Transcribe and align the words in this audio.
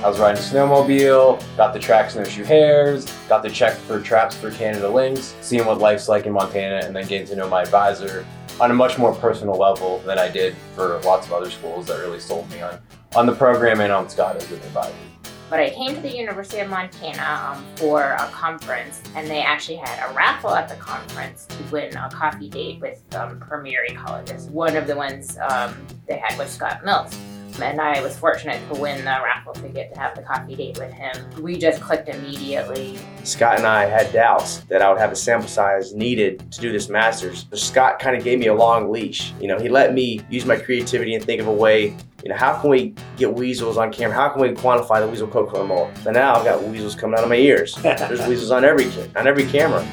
I 0.00 0.08
was 0.08 0.20
riding 0.20 0.40
a 0.40 0.44
snowmobile, 0.44 1.42
got 1.56 1.72
to 1.72 1.80
track 1.80 2.12
snowshoe 2.12 2.44
hares, 2.44 3.04
got 3.28 3.42
to 3.42 3.50
check 3.50 3.74
for 3.74 4.00
traps 4.00 4.36
for 4.36 4.52
Canada 4.52 4.88
lynx, 4.88 5.34
seeing 5.40 5.66
what 5.66 5.78
life's 5.78 6.08
like 6.08 6.24
in 6.24 6.32
Montana, 6.32 6.86
and 6.86 6.94
then 6.94 7.04
getting 7.08 7.26
to 7.26 7.34
know 7.34 7.48
my 7.48 7.62
advisor 7.62 8.24
on 8.60 8.70
a 8.70 8.74
much 8.74 8.96
more 8.96 9.12
personal 9.16 9.56
level 9.58 9.98
than 10.00 10.16
I 10.16 10.28
did 10.28 10.54
for 10.76 11.00
lots 11.00 11.26
of 11.26 11.32
other 11.32 11.50
schools 11.50 11.88
that 11.88 11.98
really 11.98 12.20
sold 12.20 12.48
me 12.48 12.60
on, 12.60 12.78
on 13.16 13.26
the 13.26 13.34
program 13.34 13.80
and 13.80 13.90
on 13.90 14.08
Scott 14.08 14.36
as 14.36 14.48
an 14.52 14.58
advisor. 14.58 14.94
But 15.50 15.58
I 15.58 15.70
came 15.70 15.96
to 15.96 16.00
the 16.00 16.16
University 16.16 16.60
of 16.60 16.70
Montana 16.70 17.56
um, 17.56 17.66
for 17.74 18.02
a 18.02 18.28
conference, 18.28 19.02
and 19.16 19.28
they 19.28 19.40
actually 19.40 19.78
had 19.78 20.08
a 20.08 20.14
raffle 20.14 20.54
at 20.54 20.68
the 20.68 20.76
conference 20.76 21.46
to 21.46 21.56
win 21.72 21.96
a 21.96 22.08
coffee 22.08 22.48
date 22.48 22.80
with 22.80 23.02
um, 23.16 23.40
premier 23.40 23.84
ecologist. 23.90 24.48
One 24.50 24.76
of 24.76 24.86
the 24.86 24.94
ones 24.94 25.36
um, 25.50 25.74
they 26.06 26.18
had 26.18 26.38
was 26.38 26.50
Scott 26.50 26.84
Mills 26.84 27.18
and 27.62 27.80
I 27.80 28.00
was 28.02 28.16
fortunate 28.16 28.60
to 28.72 28.80
win 28.80 28.98
the 28.98 29.04
raffle 29.04 29.52
ticket 29.52 29.92
to 29.94 30.00
have 30.00 30.14
the 30.14 30.22
coffee 30.22 30.56
date 30.56 30.78
with 30.78 30.92
him. 30.92 31.12
We 31.42 31.56
just 31.56 31.80
clicked 31.80 32.08
immediately. 32.08 32.98
Scott 33.24 33.58
and 33.58 33.66
I 33.66 33.84
had 33.86 34.12
doubts 34.12 34.58
that 34.68 34.82
I 34.82 34.90
would 34.90 34.98
have 34.98 35.10
the 35.10 35.16
sample 35.16 35.48
size 35.48 35.94
needed 35.94 36.50
to 36.52 36.60
do 36.60 36.72
this 36.72 36.88
master's. 36.88 37.44
But 37.44 37.58
Scott 37.58 37.98
kind 37.98 38.16
of 38.16 38.24
gave 38.24 38.38
me 38.38 38.46
a 38.46 38.54
long 38.54 38.90
leash. 38.90 39.32
You 39.40 39.48
know, 39.48 39.58
he 39.58 39.68
let 39.68 39.94
me 39.94 40.20
use 40.30 40.44
my 40.44 40.56
creativity 40.56 41.14
and 41.14 41.24
think 41.24 41.40
of 41.40 41.46
a 41.46 41.52
way. 41.52 41.96
You 42.22 42.30
know, 42.30 42.36
how 42.36 42.60
can 42.60 42.70
we 42.70 42.94
get 43.16 43.32
weasels 43.32 43.76
on 43.76 43.92
camera? 43.92 44.14
How 44.14 44.28
can 44.28 44.42
we 44.42 44.48
quantify 44.48 45.00
the 45.00 45.08
weasel 45.08 45.28
coat 45.28 45.52
molt? 45.66 45.96
So 45.98 46.10
now 46.10 46.34
I've 46.34 46.44
got 46.44 46.62
weasels 46.62 46.94
coming 46.94 47.16
out 47.16 47.22
of 47.22 47.28
my 47.28 47.36
ears. 47.36 47.74
There's 47.82 48.26
weasels 48.26 48.50
on 48.50 48.64
every 48.64 48.90
on 49.16 49.26
every 49.26 49.46
camera. 49.46 49.86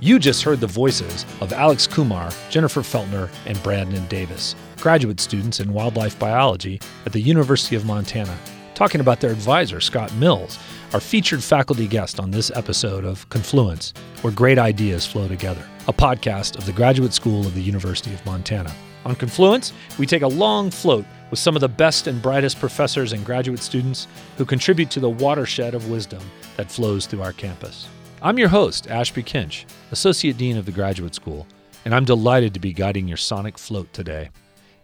You 0.00 0.20
just 0.20 0.44
heard 0.44 0.60
the 0.60 0.66
voices 0.68 1.26
of 1.40 1.52
Alex 1.52 1.88
Kumar, 1.88 2.30
Jennifer 2.50 2.82
Feltner, 2.82 3.28
and 3.46 3.60
Brandon 3.64 4.06
Davis, 4.06 4.54
graduate 4.80 5.18
students 5.18 5.58
in 5.58 5.72
wildlife 5.72 6.16
biology 6.20 6.80
at 7.04 7.12
the 7.12 7.20
University 7.20 7.74
of 7.74 7.84
Montana, 7.84 8.38
talking 8.76 9.00
about 9.00 9.18
their 9.18 9.32
advisor, 9.32 9.80
Scott 9.80 10.14
Mills, 10.14 10.56
our 10.92 11.00
featured 11.00 11.42
faculty 11.42 11.88
guest 11.88 12.20
on 12.20 12.30
this 12.30 12.52
episode 12.54 13.04
of 13.04 13.28
Confluence, 13.30 13.92
where 14.22 14.32
great 14.32 14.56
ideas 14.56 15.04
flow 15.04 15.26
together, 15.26 15.66
a 15.88 15.92
podcast 15.92 16.56
of 16.56 16.64
the 16.64 16.72
Graduate 16.72 17.12
School 17.12 17.44
of 17.44 17.56
the 17.56 17.60
University 17.60 18.14
of 18.14 18.24
Montana. 18.24 18.72
On 19.04 19.16
Confluence, 19.16 19.72
we 19.98 20.06
take 20.06 20.22
a 20.22 20.28
long 20.28 20.70
float 20.70 21.06
with 21.30 21.40
some 21.40 21.56
of 21.56 21.60
the 21.60 21.68
best 21.68 22.06
and 22.06 22.22
brightest 22.22 22.60
professors 22.60 23.12
and 23.12 23.24
graduate 23.24 23.58
students 23.58 24.06
who 24.36 24.44
contribute 24.44 24.92
to 24.92 25.00
the 25.00 25.10
watershed 25.10 25.74
of 25.74 25.90
wisdom 25.90 26.22
that 26.56 26.70
flows 26.70 27.06
through 27.06 27.22
our 27.22 27.32
campus. 27.32 27.88
I'm 28.20 28.36
your 28.36 28.48
host, 28.48 28.88
Ashby 28.88 29.22
Kinch, 29.22 29.64
Associate 29.92 30.36
Dean 30.36 30.56
of 30.56 30.66
the 30.66 30.72
Graduate 30.72 31.14
School, 31.14 31.46
and 31.84 31.94
I'm 31.94 32.04
delighted 32.04 32.52
to 32.54 32.60
be 32.60 32.72
guiding 32.72 33.06
your 33.06 33.16
sonic 33.16 33.56
float 33.56 33.92
today. 33.92 34.30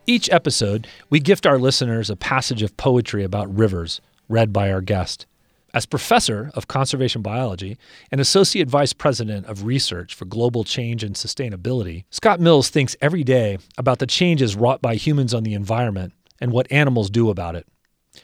Each 0.07 0.31
episode, 0.31 0.87
we 1.11 1.19
gift 1.19 1.45
our 1.45 1.59
listeners 1.59 2.11
a 2.11 2.17
passage 2.17 2.63
of 2.63 2.77
poetry 2.77 3.25
about 3.25 3.53
rivers, 3.53 4.01
read 4.29 4.53
by 4.53 4.71
our 4.71 4.81
guest. 4.81 5.27
As 5.73 5.85
professor 5.85 6.53
of 6.55 6.69
conservation 6.69 7.23
biology 7.23 7.77
and 8.13 8.21
associate 8.21 8.69
vice 8.69 8.93
president 8.93 9.47
of 9.47 9.65
research 9.65 10.15
for 10.15 10.27
global 10.27 10.63
change 10.63 11.03
and 11.03 11.17
sustainability, 11.17 12.05
Scott 12.11 12.39
Mills 12.39 12.71
thinks 12.71 12.95
every 13.01 13.25
day 13.25 13.59
about 13.77 13.99
the 13.99 14.07
changes 14.07 14.55
wrought 14.55 14.81
by 14.81 14.95
humans 14.95 15.35
on 15.35 15.43
the 15.43 15.55
environment 15.55 16.13
and 16.41 16.53
what 16.53 16.71
animals 16.71 17.11
do 17.11 17.31
about 17.31 17.57
it. 17.57 17.67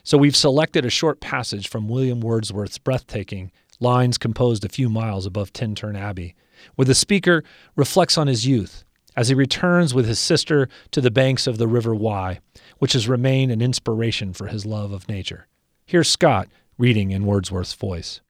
So 0.04 0.16
we've 0.16 0.36
selected 0.36 0.84
a 0.84 0.90
short 0.90 1.20
passage 1.20 1.68
from 1.68 1.88
William 1.88 2.20
Wordsworth's 2.20 2.78
breathtaking 2.78 3.50
lines 3.80 4.18
composed 4.18 4.64
a 4.64 4.68
few 4.68 4.88
miles 4.88 5.26
above 5.26 5.52
Tintern 5.52 5.98
Abbey, 5.98 6.34
where 6.76 6.84
the 6.84 6.94
speaker 6.94 7.42
reflects 7.74 8.16
on 8.16 8.26
his 8.26 8.46
youth 8.46 8.84
as 9.16 9.28
he 9.28 9.34
returns 9.34 9.92
with 9.92 10.06
his 10.06 10.18
sister 10.18 10.68
to 10.92 11.00
the 11.00 11.10
banks 11.10 11.46
of 11.46 11.58
the 11.58 11.66
River 11.66 11.94
Wye, 11.94 12.40
which 12.78 12.92
has 12.92 13.08
remained 13.08 13.50
an 13.50 13.60
inspiration 13.60 14.32
for 14.32 14.46
his 14.46 14.64
love 14.64 14.92
of 14.92 15.08
nature. 15.08 15.46
Here's 15.84 16.08
Scott 16.08 16.48
reading 16.78 17.10
in 17.10 17.26
Wordsworth's 17.26 17.74
voice. 17.74 18.20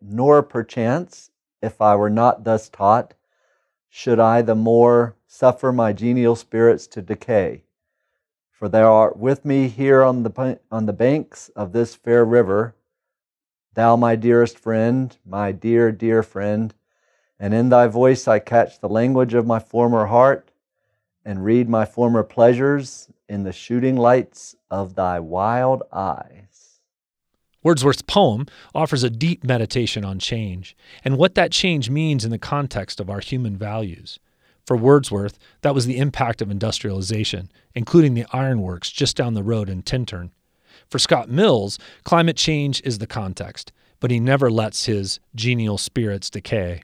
Nor 0.00 0.42
perchance, 0.42 1.30
if 1.60 1.80
I 1.80 1.96
were 1.96 2.10
not 2.10 2.44
thus 2.44 2.68
taught, 2.68 3.14
should 3.88 4.20
I 4.20 4.42
the 4.42 4.54
more 4.54 5.16
suffer 5.26 5.72
my 5.72 5.92
genial 5.92 6.36
spirits 6.36 6.86
to 6.88 7.02
decay. 7.02 7.64
For 8.50 8.68
thou 8.68 8.92
art 8.92 9.16
with 9.16 9.44
me 9.44 9.68
here 9.68 10.02
on 10.02 10.22
the, 10.22 10.58
on 10.70 10.86
the 10.86 10.92
banks 10.92 11.48
of 11.50 11.72
this 11.72 11.94
fair 11.94 12.24
river, 12.24 12.74
Thou, 13.78 13.94
my 13.94 14.16
dearest 14.16 14.58
friend, 14.58 15.16
my 15.24 15.52
dear, 15.52 15.92
dear 15.92 16.24
friend, 16.24 16.74
and 17.38 17.54
in 17.54 17.68
thy 17.68 17.86
voice 17.86 18.26
I 18.26 18.40
catch 18.40 18.80
the 18.80 18.88
language 18.88 19.34
of 19.34 19.46
my 19.46 19.60
former 19.60 20.06
heart 20.06 20.50
and 21.24 21.44
read 21.44 21.68
my 21.68 21.84
former 21.84 22.24
pleasures 22.24 23.08
in 23.28 23.44
the 23.44 23.52
shooting 23.52 23.96
lights 23.96 24.56
of 24.68 24.96
thy 24.96 25.20
wild 25.20 25.84
eyes. 25.92 26.80
Wordsworth's 27.62 28.02
poem 28.02 28.46
offers 28.74 29.04
a 29.04 29.10
deep 29.10 29.44
meditation 29.44 30.04
on 30.04 30.18
change 30.18 30.76
and 31.04 31.16
what 31.16 31.36
that 31.36 31.52
change 31.52 31.88
means 31.88 32.24
in 32.24 32.32
the 32.32 32.36
context 32.36 32.98
of 32.98 33.08
our 33.08 33.20
human 33.20 33.56
values. 33.56 34.18
For 34.66 34.76
Wordsworth, 34.76 35.38
that 35.60 35.76
was 35.76 35.86
the 35.86 35.98
impact 35.98 36.42
of 36.42 36.50
industrialization, 36.50 37.48
including 37.76 38.14
the 38.14 38.26
ironworks 38.32 38.90
just 38.90 39.16
down 39.16 39.34
the 39.34 39.44
road 39.44 39.68
in 39.68 39.84
Tintern, 39.84 40.30
for 40.90 40.98
Scott 40.98 41.28
Mills, 41.28 41.78
climate 42.04 42.36
change 42.36 42.80
is 42.84 42.98
the 42.98 43.06
context, 43.06 43.72
but 44.00 44.10
he 44.10 44.20
never 44.20 44.50
lets 44.50 44.86
his 44.86 45.20
genial 45.34 45.78
spirits 45.78 46.30
decay. 46.30 46.82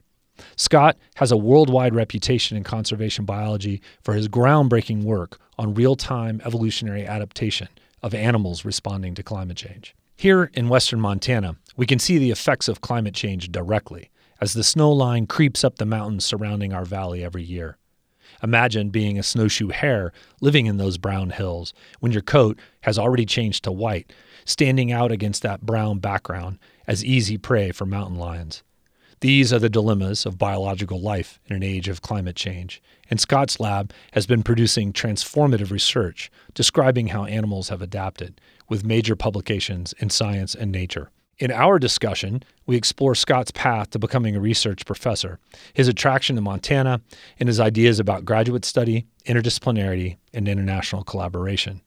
Scott 0.55 0.97
has 1.15 1.31
a 1.31 1.37
worldwide 1.37 1.95
reputation 1.95 2.57
in 2.57 2.63
conservation 2.63 3.25
biology 3.25 3.81
for 4.03 4.13
his 4.13 4.27
groundbreaking 4.27 5.03
work 5.03 5.39
on 5.57 5.73
real 5.73 5.95
time 5.95 6.41
evolutionary 6.45 7.05
adaptation 7.05 7.69
of 8.03 8.13
animals 8.13 8.65
responding 8.65 9.15
to 9.15 9.23
climate 9.23 9.57
change. 9.57 9.95
Here 10.17 10.51
in 10.53 10.69
western 10.69 10.99
Montana, 11.01 11.57
we 11.75 11.85
can 11.85 11.99
see 11.99 12.17
the 12.17 12.31
effects 12.31 12.67
of 12.67 12.81
climate 12.81 13.13
change 13.13 13.51
directly 13.51 14.11
as 14.41 14.53
the 14.53 14.63
snow 14.63 14.91
line 14.91 15.27
creeps 15.27 15.63
up 15.63 15.77
the 15.77 15.85
mountains 15.85 16.25
surrounding 16.25 16.73
our 16.73 16.85
valley 16.85 17.23
every 17.23 17.43
year. 17.43 17.77
Imagine 18.45 18.91
being 18.91 19.17
a 19.17 19.23
snowshoe 19.23 19.69
hare 19.69 20.13
living 20.39 20.67
in 20.67 20.77
those 20.77 20.99
brown 20.99 21.31
hills 21.31 21.73
when 21.99 22.11
your 22.11 22.21
coat 22.21 22.59
has 22.81 22.99
already 22.99 23.25
changed 23.25 23.63
to 23.63 23.71
white, 23.71 24.13
standing 24.45 24.91
out 24.91 25.11
against 25.11 25.41
that 25.41 25.65
brown 25.65 25.97
background 25.97 26.59
as 26.85 27.03
easy 27.03 27.39
prey 27.39 27.71
for 27.71 27.87
mountain 27.87 28.19
lions. 28.19 28.61
These 29.21 29.51
are 29.51 29.57
the 29.57 29.67
dilemmas 29.67 30.27
of 30.27 30.37
biological 30.37 31.01
life 31.01 31.39
in 31.47 31.55
an 31.55 31.63
age 31.63 31.87
of 31.87 32.03
climate 32.03 32.35
change, 32.35 32.83
and 33.09 33.19
Scott's 33.19 33.59
lab 33.59 33.91
has 34.11 34.27
been 34.27 34.43
producing 34.43 34.93
transformative 34.93 35.71
research 35.71 36.29
describing 36.53 37.07
how 37.07 37.25
animals 37.25 37.69
have 37.69 37.81
adapted, 37.81 38.39
with 38.69 38.85
major 38.85 39.15
publications 39.15 39.95
in 39.97 40.11
Science 40.11 40.53
and 40.53 40.71
Nature. 40.71 41.09
In 41.37 41.51
our 41.51 41.79
discussion, 41.79 42.43
we 42.65 42.77
explore 42.77 43.13
Scott's 43.13 43.51
path 43.51 43.89
to 43.89 43.99
becoming 43.99 44.37
a 44.37 44.39
research 44.39 44.85
professor, 44.85 45.37
his 45.73 45.89
attraction 45.89 46.37
to 46.37 46.41
Montana, 46.41 47.01
and 47.37 47.49
his 47.49 47.59
ideas 47.59 47.99
about 47.99 48.23
graduate 48.23 48.63
study, 48.63 49.05
interdisciplinarity, 49.25 50.15
and 50.33 50.47
international 50.47 51.03
collaboration. 51.03 51.81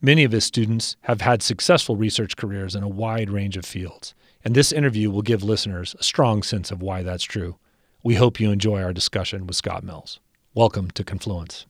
Many 0.00 0.24
of 0.24 0.32
his 0.32 0.44
students 0.44 0.96
have 1.02 1.20
had 1.20 1.42
successful 1.42 1.96
research 1.96 2.36
careers 2.36 2.74
in 2.74 2.82
a 2.82 2.88
wide 2.88 3.28
range 3.28 3.58
of 3.58 3.66
fields, 3.66 4.14
and 4.42 4.54
this 4.54 4.72
interview 4.72 5.10
will 5.10 5.22
give 5.22 5.42
listeners 5.42 5.94
a 5.98 6.02
strong 6.02 6.42
sense 6.42 6.70
of 6.70 6.80
why 6.80 7.02
that's 7.02 7.24
true. 7.24 7.58
We 8.02 8.14
hope 8.14 8.40
you 8.40 8.50
enjoy 8.50 8.82
our 8.82 8.94
discussion 8.94 9.46
with 9.46 9.56
Scott 9.56 9.84
Mills. 9.84 10.18
Welcome 10.54 10.90
to 10.92 11.04
Confluence. 11.04 11.66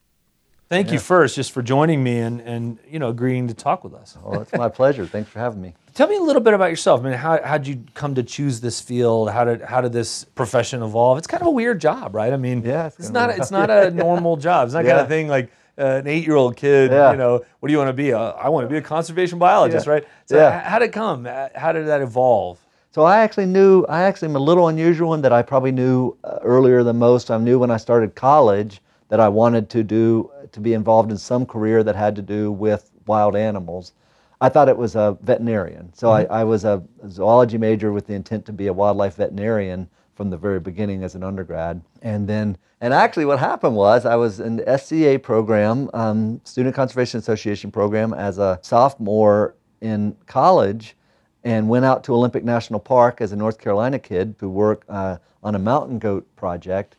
Thank 0.75 0.89
yeah. 0.89 0.95
you 0.95 0.99
first 0.99 1.37
just 1.37 1.53
for 1.53 1.63
joining 1.63 2.03
me 2.03 2.19
and, 2.19 2.41
and 2.41 2.79
you 2.91 2.99
know 2.99 3.09
agreeing 3.09 3.47
to 3.47 3.55
talk 3.55 3.85
with 3.85 3.95
us. 3.95 4.19
Well, 4.21 4.43
it's 4.43 4.53
my 4.53 4.69
pleasure. 4.69 5.07
Thanks 5.07 5.31
for 5.31 5.39
having 5.39 5.63
me. 5.63 5.73
Tell 5.95 6.09
me 6.09 6.17
a 6.17 6.21
little 6.21 6.43
bit 6.43 6.53
about 6.53 6.71
yourself. 6.71 7.01
I 7.01 7.05
mean, 7.05 7.13
how 7.13 7.41
how 7.45 7.59
did 7.59 7.69
you 7.69 7.85
come 7.95 8.17
to 8.17 8.25
choose 8.25 8.61
this 8.61 8.81
field? 8.81 9.31
How 9.31 9.45
did 9.45 9.63
how 9.63 9.81
did 9.81 9.93
this 9.93 10.25
profession 10.25 10.83
evolve? 10.83 11.19
It's 11.19 11.29
kind 11.29 11.43
of 11.43 11.47
a 11.47 11.53
weird 11.53 11.81
job, 11.81 12.13
right? 12.13 12.33
I 12.33 12.37
mean, 12.37 12.63
yeah, 12.65 12.89
it's, 12.89 12.99
it's 12.99 13.11
not 13.11 13.31
a, 13.31 13.37
it's 13.37 13.53
not 13.53 13.71
a 13.71 13.91
normal 14.07 14.37
job. 14.37 14.67
It's 14.67 14.75
not 14.75 14.85
yeah. 14.85 14.91
kind 14.91 15.03
of 15.03 15.09
thing 15.09 15.29
like 15.29 15.53
uh, 15.79 16.01
an 16.01 16.09
eight 16.09 16.27
year 16.27 16.35
old 16.35 16.57
kid. 16.57 16.91
Yeah. 16.91 17.13
You 17.13 17.19
know, 17.19 17.45
what 17.61 17.69
do 17.69 17.73
you 17.73 17.79
want 17.79 17.91
to 17.91 17.93
be? 17.93 18.13
Uh, 18.13 18.33
I 18.33 18.49
want 18.49 18.65
to 18.65 18.69
be 18.69 18.79
a 18.79 18.83
conservation 18.83 19.39
biologist, 19.39 19.87
right? 19.87 20.05
So 20.27 20.39
yeah. 20.39 20.59
how 20.69 20.81
did 20.81 20.87
it 20.87 20.93
come? 20.93 21.25
How 21.55 21.71
did 21.71 21.87
that 21.87 22.01
evolve? 22.01 22.59
So 22.91 23.03
I 23.03 23.19
actually 23.19 23.47
knew. 23.47 23.85
I 23.85 24.03
actually 24.03 24.31
am 24.31 24.37
a 24.37 24.41
little 24.41 24.67
unusual 24.67 25.15
in 25.15 25.23
that 25.23 25.33
I 25.33 25.43
probably 25.43 25.71
knew 25.71 26.17
uh, 26.25 26.39
earlier 26.43 26.83
than 26.83 26.99
most. 26.99 27.31
I 27.31 27.39
knew 27.39 27.61
when 27.61 27.71
I 27.71 27.77
started 27.77 28.17
college 28.17 28.81
that 29.09 29.21
I 29.21 29.29
wanted 29.29 29.71
to 29.71 29.85
do 29.85 30.33
to 30.55 30.61
be 30.61 30.73
involved 30.73 31.11
in 31.11 31.19
some 31.19 31.45
career 31.47 31.83
that 31.83 31.97
had 31.97 32.17
to 32.17 32.23
do 32.23 32.51
with 32.51 32.91
wild 33.07 33.37
animals. 33.37 33.93
I 34.41 34.49
thought 34.49 34.69
it 34.69 34.77
was 34.77 34.97
a 34.97 35.17
veterinarian. 35.23 35.93
So 35.95 36.09
mm-hmm. 36.09 36.33
I, 36.33 36.41
I, 36.41 36.45
was 36.45 36.65
a 36.65 36.83
zoology 37.09 37.59
major 37.59 37.93
with 37.93 38.07
the 38.07 38.15
intent 38.15 38.47
to 38.47 38.53
be 38.53 38.67
a 38.67 38.73
wildlife 38.73 39.17
veterinarian 39.17 39.89
from 40.15 40.31
the 40.31 40.37
very 40.37 40.61
beginning 40.61 41.03
as 41.03 41.15
an 41.15 41.23
undergrad. 41.23 41.83
And 42.03 42.29
then, 42.29 42.57
and 42.81 42.93
actually, 42.93 43.25
what 43.25 43.39
happened 43.39 43.75
was 43.75 44.05
I 44.05 44.17
was 44.17 44.41
in 44.41 44.57
the 44.57 44.79
SCA 44.79 45.19
program, 45.19 45.91
um, 45.95 46.41
Student 46.45 46.75
Conservation 46.75 47.19
Association 47.19 47.71
program, 47.71 48.13
as 48.13 48.39
a 48.39 48.59
sophomore 48.63 49.55
in 49.81 50.17
college, 50.27 50.97
and 51.43 51.69
went 51.69 51.85
out 51.85 52.05
to 52.05 52.15
Olympic 52.15 52.45
National 52.45 52.81
Park 52.81 53.21
as 53.21 53.33
a 53.33 53.37
North 53.37 53.59
Carolina 53.59 53.99
kid 53.99 54.39
to 54.39 54.49
work 54.49 54.85
uh, 54.89 55.17
on 55.43 55.55
a 55.55 55.59
mountain 55.59 55.99
goat 55.99 56.27
project 56.37 56.97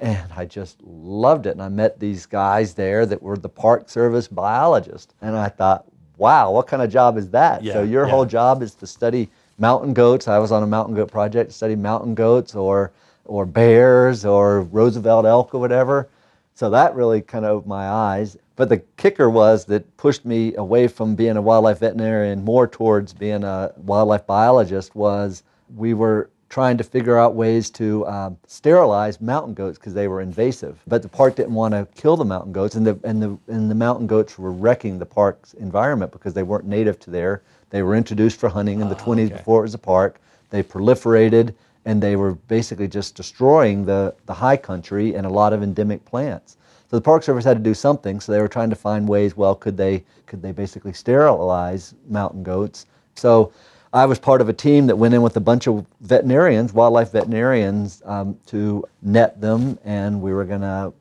And 0.00 0.32
I 0.34 0.46
just 0.46 0.82
loved 0.82 1.46
it. 1.46 1.50
And 1.50 1.62
I 1.62 1.68
met 1.68 2.00
these 2.00 2.26
guys 2.26 2.74
there 2.74 3.04
that 3.06 3.22
were 3.22 3.36
the 3.36 3.48
Park 3.48 3.88
Service 3.88 4.26
biologists. 4.26 5.14
And 5.20 5.36
I 5.36 5.48
thought, 5.48 5.84
wow, 6.16 6.50
what 6.50 6.66
kind 6.66 6.82
of 6.82 6.90
job 6.90 7.16
is 7.18 7.30
that? 7.30 7.62
Yeah, 7.62 7.74
so 7.74 7.82
your 7.82 8.04
yeah. 8.04 8.10
whole 8.10 8.24
job 8.24 8.62
is 8.62 8.74
to 8.76 8.86
study 8.86 9.28
mountain 9.58 9.92
goats. 9.92 10.26
I 10.26 10.38
was 10.38 10.52
on 10.52 10.62
a 10.62 10.66
mountain 10.66 10.94
goat 10.94 11.10
project 11.10 11.50
to 11.50 11.56
study 11.56 11.76
mountain 11.76 12.14
goats 12.14 12.54
or, 12.54 12.92
or 13.26 13.44
bears 13.44 14.24
or 14.24 14.62
Roosevelt 14.62 15.26
elk 15.26 15.54
or 15.54 15.60
whatever. 15.60 16.08
So 16.54 16.70
that 16.70 16.94
really 16.94 17.20
kind 17.20 17.44
of 17.44 17.52
opened 17.52 17.68
my 17.68 17.88
eyes. 17.88 18.36
But 18.56 18.68
the 18.68 18.78
kicker 18.96 19.30
was 19.30 19.64
that 19.66 19.96
pushed 19.96 20.24
me 20.24 20.54
away 20.56 20.88
from 20.88 21.14
being 21.14 21.36
a 21.36 21.42
wildlife 21.42 21.78
veterinarian 21.78 22.44
more 22.44 22.66
towards 22.66 23.12
being 23.12 23.44
a 23.44 23.72
wildlife 23.76 24.26
biologist 24.26 24.94
was 24.94 25.42
we 25.74 25.94
were 25.94 26.30
trying 26.50 26.76
to 26.76 26.84
figure 26.84 27.16
out 27.16 27.36
ways 27.36 27.70
to 27.70 28.04
um, 28.08 28.36
sterilize 28.46 29.20
mountain 29.20 29.54
goats 29.54 29.78
because 29.78 29.94
they 29.94 30.08
were 30.08 30.20
invasive. 30.20 30.82
But 30.88 31.00
the 31.00 31.08
park 31.08 31.36
didn't 31.36 31.54
want 31.54 31.72
to 31.74 31.86
kill 31.94 32.16
the 32.16 32.24
mountain 32.24 32.52
goats, 32.52 32.74
and 32.74 32.84
the, 32.84 32.98
and, 33.04 33.22
the, 33.22 33.38
and 33.46 33.70
the 33.70 33.74
mountain 33.74 34.08
goats 34.08 34.36
were 34.36 34.50
wrecking 34.50 34.98
the 34.98 35.06
park's 35.06 35.54
environment 35.54 36.10
because 36.10 36.34
they 36.34 36.42
weren't 36.42 36.66
native 36.66 36.98
to 37.00 37.10
there. 37.10 37.42
They 37.70 37.82
were 37.82 37.94
introduced 37.94 38.40
for 38.40 38.48
hunting 38.48 38.80
in 38.80 38.88
the 38.88 38.96
20s 38.96 39.26
okay. 39.26 39.36
before 39.36 39.60
it 39.60 39.62
was 39.62 39.74
a 39.74 39.78
park. 39.78 40.20
They 40.50 40.64
proliferated, 40.64 41.54
and 41.84 42.02
they 42.02 42.16
were 42.16 42.32
basically 42.32 42.88
just 42.88 43.14
destroying 43.14 43.84
the, 43.84 44.12
the 44.26 44.34
high 44.34 44.56
country 44.56 45.14
and 45.14 45.24
a 45.24 45.30
lot 45.30 45.52
of 45.52 45.62
endemic 45.62 46.04
plants. 46.04 46.56
So 46.90 46.96
the 46.96 47.02
Park 47.02 47.22
Service 47.22 47.44
had 47.44 47.58
to 47.58 47.62
do 47.62 47.74
something. 47.74 48.18
So 48.18 48.32
they 48.32 48.40
were 48.40 48.48
trying 48.48 48.70
to 48.70 48.76
find 48.76 49.08
ways. 49.08 49.36
Well, 49.36 49.54
could 49.54 49.76
they 49.76 50.04
could 50.26 50.42
they 50.42 50.50
basically 50.50 50.92
sterilize 50.92 51.94
mountain 52.08 52.42
goats? 52.42 52.86
So 53.14 53.52
I 53.92 54.06
was 54.06 54.20
part 54.20 54.40
of 54.40 54.48
a 54.48 54.52
team 54.52 54.86
that 54.86 54.96
went 54.96 55.14
in 55.14 55.22
with 55.22 55.36
a 55.36 55.40
bunch 55.40 55.66
of 55.66 55.84
veterinarians, 56.00 56.72
wildlife 56.72 57.10
veterinarians, 57.10 58.02
um, 58.04 58.38
to 58.46 58.84
net 59.02 59.40
them, 59.40 59.80
and 59.84 60.22
we 60.22 60.32
were 60.32 60.44
going 60.44 60.60
to 60.60 60.92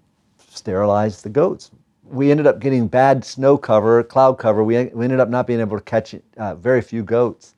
sterilize 0.49 1.21
the 1.21 1.29
goats. 1.29 1.69
We 2.03 2.31
ended 2.31 2.47
up 2.47 2.59
getting 2.59 2.87
bad 2.87 3.23
snow 3.23 3.59
cover, 3.59 4.03
cloud 4.03 4.39
cover. 4.39 4.63
We, 4.63 4.85
we 4.85 5.03
ended 5.03 5.19
up 5.19 5.29
not 5.29 5.45
being 5.45 5.59
able 5.59 5.77
to 5.77 5.83
catch 5.83 6.15
uh, 6.37 6.55
very 6.55 6.81
few 6.81 7.03
goats. 7.03 7.53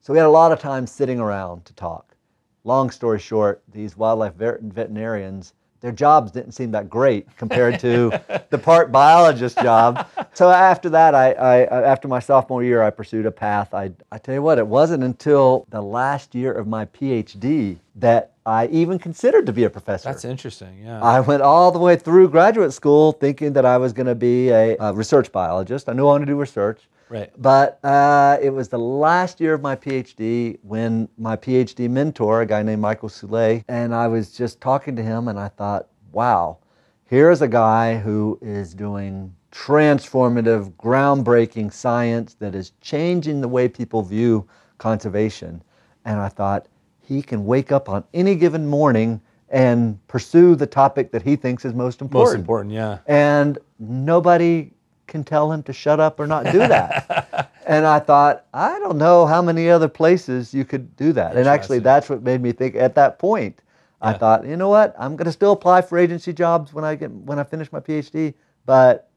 So 0.00 0.12
we 0.12 0.18
had 0.18 0.26
a 0.26 0.30
lot 0.30 0.52
of 0.52 0.60
time 0.60 0.86
sitting 0.86 1.18
around 1.18 1.64
to 1.64 1.72
talk. 1.74 2.14
Long 2.62 2.90
story 2.90 3.18
short, 3.18 3.62
these 3.72 3.96
wildlife 3.96 4.34
vet- 4.34 4.60
veterinarians, 4.60 5.54
their 5.80 5.92
jobs 5.92 6.32
didn't 6.32 6.52
seem 6.52 6.70
that 6.72 6.90
great 6.90 7.26
compared 7.36 7.78
to 7.80 8.20
the 8.50 8.58
part 8.58 8.90
biologist 8.90 9.58
job. 9.58 10.06
So 10.34 10.50
after 10.50 10.88
that, 10.90 11.14
I, 11.14 11.32
I 11.32 11.64
uh, 11.66 11.82
after 11.82 12.08
my 12.08 12.18
sophomore 12.18 12.64
year, 12.64 12.82
I 12.82 12.90
pursued 12.90 13.26
a 13.26 13.30
path. 13.30 13.74
I, 13.74 13.92
I 14.10 14.18
tell 14.18 14.34
you 14.34 14.42
what, 14.42 14.58
it 14.58 14.66
wasn't 14.66 15.04
until 15.04 15.66
the 15.70 15.80
last 15.80 16.34
year 16.34 16.52
of 16.52 16.66
my 16.66 16.86
PhD 16.86 17.78
that 17.96 18.32
I 18.46 18.66
even 18.68 18.98
considered 18.98 19.46
to 19.46 19.52
be 19.52 19.64
a 19.64 19.70
professor. 19.70 20.08
That's 20.08 20.24
interesting. 20.24 20.82
Yeah. 20.84 21.02
I 21.02 21.20
went 21.20 21.42
all 21.42 21.70
the 21.70 21.78
way 21.78 21.96
through 21.96 22.30
graduate 22.30 22.72
school 22.72 23.12
thinking 23.12 23.52
that 23.52 23.66
I 23.66 23.76
was 23.76 23.92
going 23.92 24.06
to 24.06 24.14
be 24.14 24.48
a, 24.50 24.76
a 24.78 24.92
research 24.92 25.30
biologist. 25.30 25.88
I 25.88 25.92
knew 25.92 26.04
I 26.04 26.12
wanted 26.12 26.26
to 26.26 26.32
do 26.32 26.36
research. 26.40 26.80
Right. 27.08 27.30
But 27.36 27.82
uh, 27.84 28.38
it 28.40 28.50
was 28.50 28.68
the 28.68 28.78
last 28.78 29.40
year 29.40 29.54
of 29.54 29.62
my 29.62 29.76
PhD 29.76 30.58
when 30.62 31.08
my 31.18 31.36
PhD 31.36 31.88
mentor, 31.88 32.42
a 32.42 32.46
guy 32.46 32.62
named 32.62 32.82
Michael 32.82 33.08
Soule, 33.08 33.62
and 33.68 33.94
I 33.94 34.06
was 34.08 34.32
just 34.32 34.60
talking 34.60 34.96
to 34.96 35.02
him, 35.02 35.28
and 35.28 35.38
I 35.38 35.48
thought, 35.48 35.88
wow, 36.12 36.58
here's 37.04 37.42
a 37.42 37.48
guy 37.48 37.96
who 37.98 38.38
is 38.42 38.74
doing 38.74 39.34
transformative, 39.52 40.72
groundbreaking 40.72 41.72
science 41.72 42.34
that 42.34 42.54
is 42.54 42.72
changing 42.80 43.40
the 43.40 43.48
way 43.48 43.68
people 43.68 44.02
view 44.02 44.46
conservation. 44.78 45.62
And 46.04 46.20
I 46.20 46.28
thought, 46.28 46.66
he 47.00 47.22
can 47.22 47.46
wake 47.46 47.72
up 47.72 47.88
on 47.88 48.04
any 48.12 48.34
given 48.34 48.66
morning 48.66 49.20
and 49.48 49.98
pursue 50.08 50.54
the 50.54 50.66
topic 50.66 51.10
that 51.12 51.22
he 51.22 51.36
thinks 51.36 51.64
is 51.64 51.72
most 51.72 52.02
important 52.02 52.32
Most 52.32 52.38
important. 52.38 52.74
Yeah. 52.74 52.98
and 53.06 53.58
nobody 53.78 54.72
can 55.08 55.24
tell 55.24 55.50
him 55.50 55.62
to 55.64 55.72
shut 55.72 55.98
up 55.98 56.20
or 56.20 56.26
not 56.26 56.44
do 56.52 56.58
that. 56.58 57.50
and 57.66 57.86
I 57.86 57.98
thought, 57.98 58.44
I 58.54 58.78
don't 58.78 58.98
know 58.98 59.26
how 59.26 59.42
many 59.42 59.68
other 59.68 59.88
places 59.88 60.54
you 60.54 60.64
could 60.64 60.94
do 60.96 61.12
that. 61.14 61.36
And 61.36 61.48
actually, 61.48 61.80
that's 61.80 62.08
what 62.08 62.22
made 62.22 62.40
me 62.40 62.52
think 62.52 62.76
at 62.76 62.94
that 62.94 63.18
point. 63.18 63.60
I 64.00 64.12
thought, 64.12 64.46
you 64.46 64.56
know 64.56 64.68
what? 64.68 64.94
I'm 64.96 65.16
going 65.16 65.24
to 65.26 65.32
still 65.32 65.50
apply 65.50 65.82
for 65.82 65.98
agency 65.98 66.32
jobs 66.32 66.72
when 66.72 66.84
I 66.84 66.94
get 66.94 67.10
when 67.10 67.40
I 67.40 67.42
finish 67.44 67.72
my 67.72 67.80
PhD, 67.80 68.32
but 68.64 69.08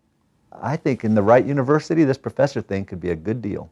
I 0.51 0.75
think 0.75 1.03
in 1.03 1.13
the 1.13 1.21
right 1.21 1.45
university, 1.45 2.03
this 2.03 2.17
professor 2.17 2.61
thing 2.61 2.85
could 2.85 2.99
be 2.99 3.11
a 3.11 3.15
good 3.15 3.41
deal. 3.43 3.69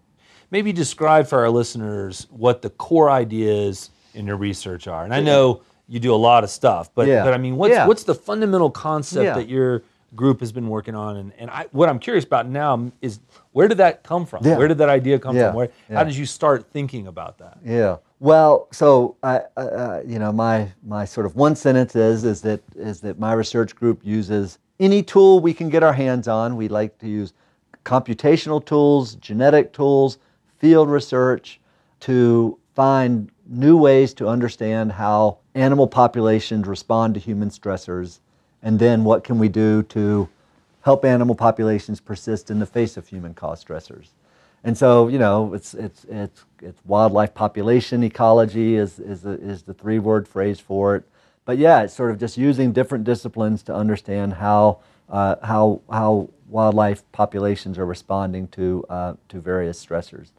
maybe 0.52 0.72
describe 0.74 1.28
for 1.28 1.38
our 1.40 1.50
listeners 1.52 2.26
what 2.32 2.64
the 2.64 2.70
core 2.72 3.08
ideas 3.12 3.92
in 4.16 4.26
your 4.26 4.36
research 4.36 4.88
are. 4.88 5.04
And 5.04 5.14
I 5.14 5.20
know 5.20 5.62
you 5.88 6.00
do 6.00 6.12
a 6.14 6.18
lot 6.18 6.44
of 6.44 6.50
stuff, 6.50 6.90
but 6.96 7.08
Yeah. 7.08 7.24
but 7.24 7.34
I 7.36 7.38
mean, 7.38 7.56
what's 7.56 7.74
Yeah. 7.74 7.86
what's 7.88 8.04
the 8.04 8.16
fundamental 8.16 8.72
concept 8.72 9.24
Yeah. 9.26 9.34
that 9.36 9.48
your 9.48 9.84
group 10.16 10.40
has 10.40 10.52
been 10.52 10.68
working 10.68 10.96
on? 10.96 11.18
And 11.18 11.34
and 11.38 11.50
I, 11.50 11.66
what 11.72 11.90
I'm 11.90 12.00
curious 12.00 12.26
about 12.26 12.48
now 12.48 12.92
is 13.02 13.20
where 13.52 13.68
did 13.68 13.78
that 13.78 14.04
come 14.04 14.26
from? 14.26 14.46
Yeah. 14.46 14.58
Where 14.58 14.68
did 14.68 14.78
that 14.80 14.90
idea 14.90 15.20
come 15.20 15.36
Yeah. 15.36 15.48
from? 15.48 15.56
Where, 15.56 15.70
Yeah. 15.90 15.98
How 15.98 16.04
did 16.04 16.16
you 16.16 16.26
start 16.26 16.66
thinking 16.72 17.08
about 17.08 17.38
that? 17.40 17.58
Yeah. 17.64 17.98
Well, 18.20 18.68
so 18.72 19.16
I, 19.24 19.38
uh, 19.56 19.60
uh, 19.60 20.04
you 20.06 20.20
know, 20.20 20.32
my 20.32 20.70
my 20.86 21.06
sort 21.06 21.26
of 21.26 21.36
one 21.36 21.56
sentence 21.56 21.96
is 21.96 22.24
is 22.24 22.42
that 22.42 22.62
is 22.76 23.00
that 23.02 23.20
my 23.20 23.34
research 23.34 23.76
group 23.76 24.02
uses 24.04 24.60
any 24.80 25.04
tool 25.04 25.40
we 25.40 25.54
can 25.54 25.70
get 25.70 25.84
our 25.84 25.94
hands 25.94 26.28
on. 26.28 26.56
We 26.56 26.68
like 26.68 26.98
to 27.00 27.08
use 27.08 27.34
computational 27.86 28.64
tools, 28.64 29.16
genetic 29.16 29.74
tools, 29.74 30.18
field 30.58 30.90
research 30.90 31.60
to 32.02 32.58
find 32.76 33.30
new 33.48 33.78
ways 33.78 34.14
to 34.14 34.28
understand 34.28 34.92
how 34.92 35.38
animal 35.56 35.88
populations 35.88 36.68
respond 36.68 37.14
to 37.16 37.20
human 37.20 37.50
stressors, 37.50 38.20
and 38.62 38.80
then 38.80 39.04
what 39.04 39.24
can 39.24 39.40
we 39.40 39.50
do 39.50 39.84
to 39.84 40.30
help 40.82 41.06
animal 41.06 41.36
populations 41.36 42.00
persist 42.00 42.50
in 42.50 42.60
the 42.60 42.66
face 42.66 42.98
of 42.98 43.08
human-caused 43.08 43.68
stressors. 43.68 44.08
And 44.64 44.78
so, 44.78 45.08
you 45.08 45.20
know, 45.20 45.54
it's 45.54 45.74
it's 45.74 46.06
it's 46.10 46.44
it's 46.62 46.80
wildlife 46.86 47.34
population 47.34 48.04
ecology 48.04 48.76
is 48.76 49.00
is 49.00 49.22
the, 49.22 49.32
is 49.32 49.64
the 49.64 49.74
three 49.74 50.00
word 50.00 50.28
phrase 50.28 50.60
for 50.60 50.96
it. 50.96 51.04
But 51.46 51.58
yeah, 51.58 51.84
it's 51.84 51.94
sort 51.94 52.12
of 52.12 52.20
just 52.20 52.38
using 52.38 52.74
different 52.74 53.06
disciplines 53.06 53.64
to 53.64 53.74
understand 53.74 54.34
how 54.34 54.80
uh, 55.10 55.36
how 55.44 55.82
how 55.90 56.30
wildlife 56.50 57.04
populations 57.12 57.78
are 57.78 57.86
responding 57.86 58.48
to 58.50 58.86
uh, 58.90 59.14
to 59.30 59.40
various 59.40 59.84
stressors. 59.84 60.32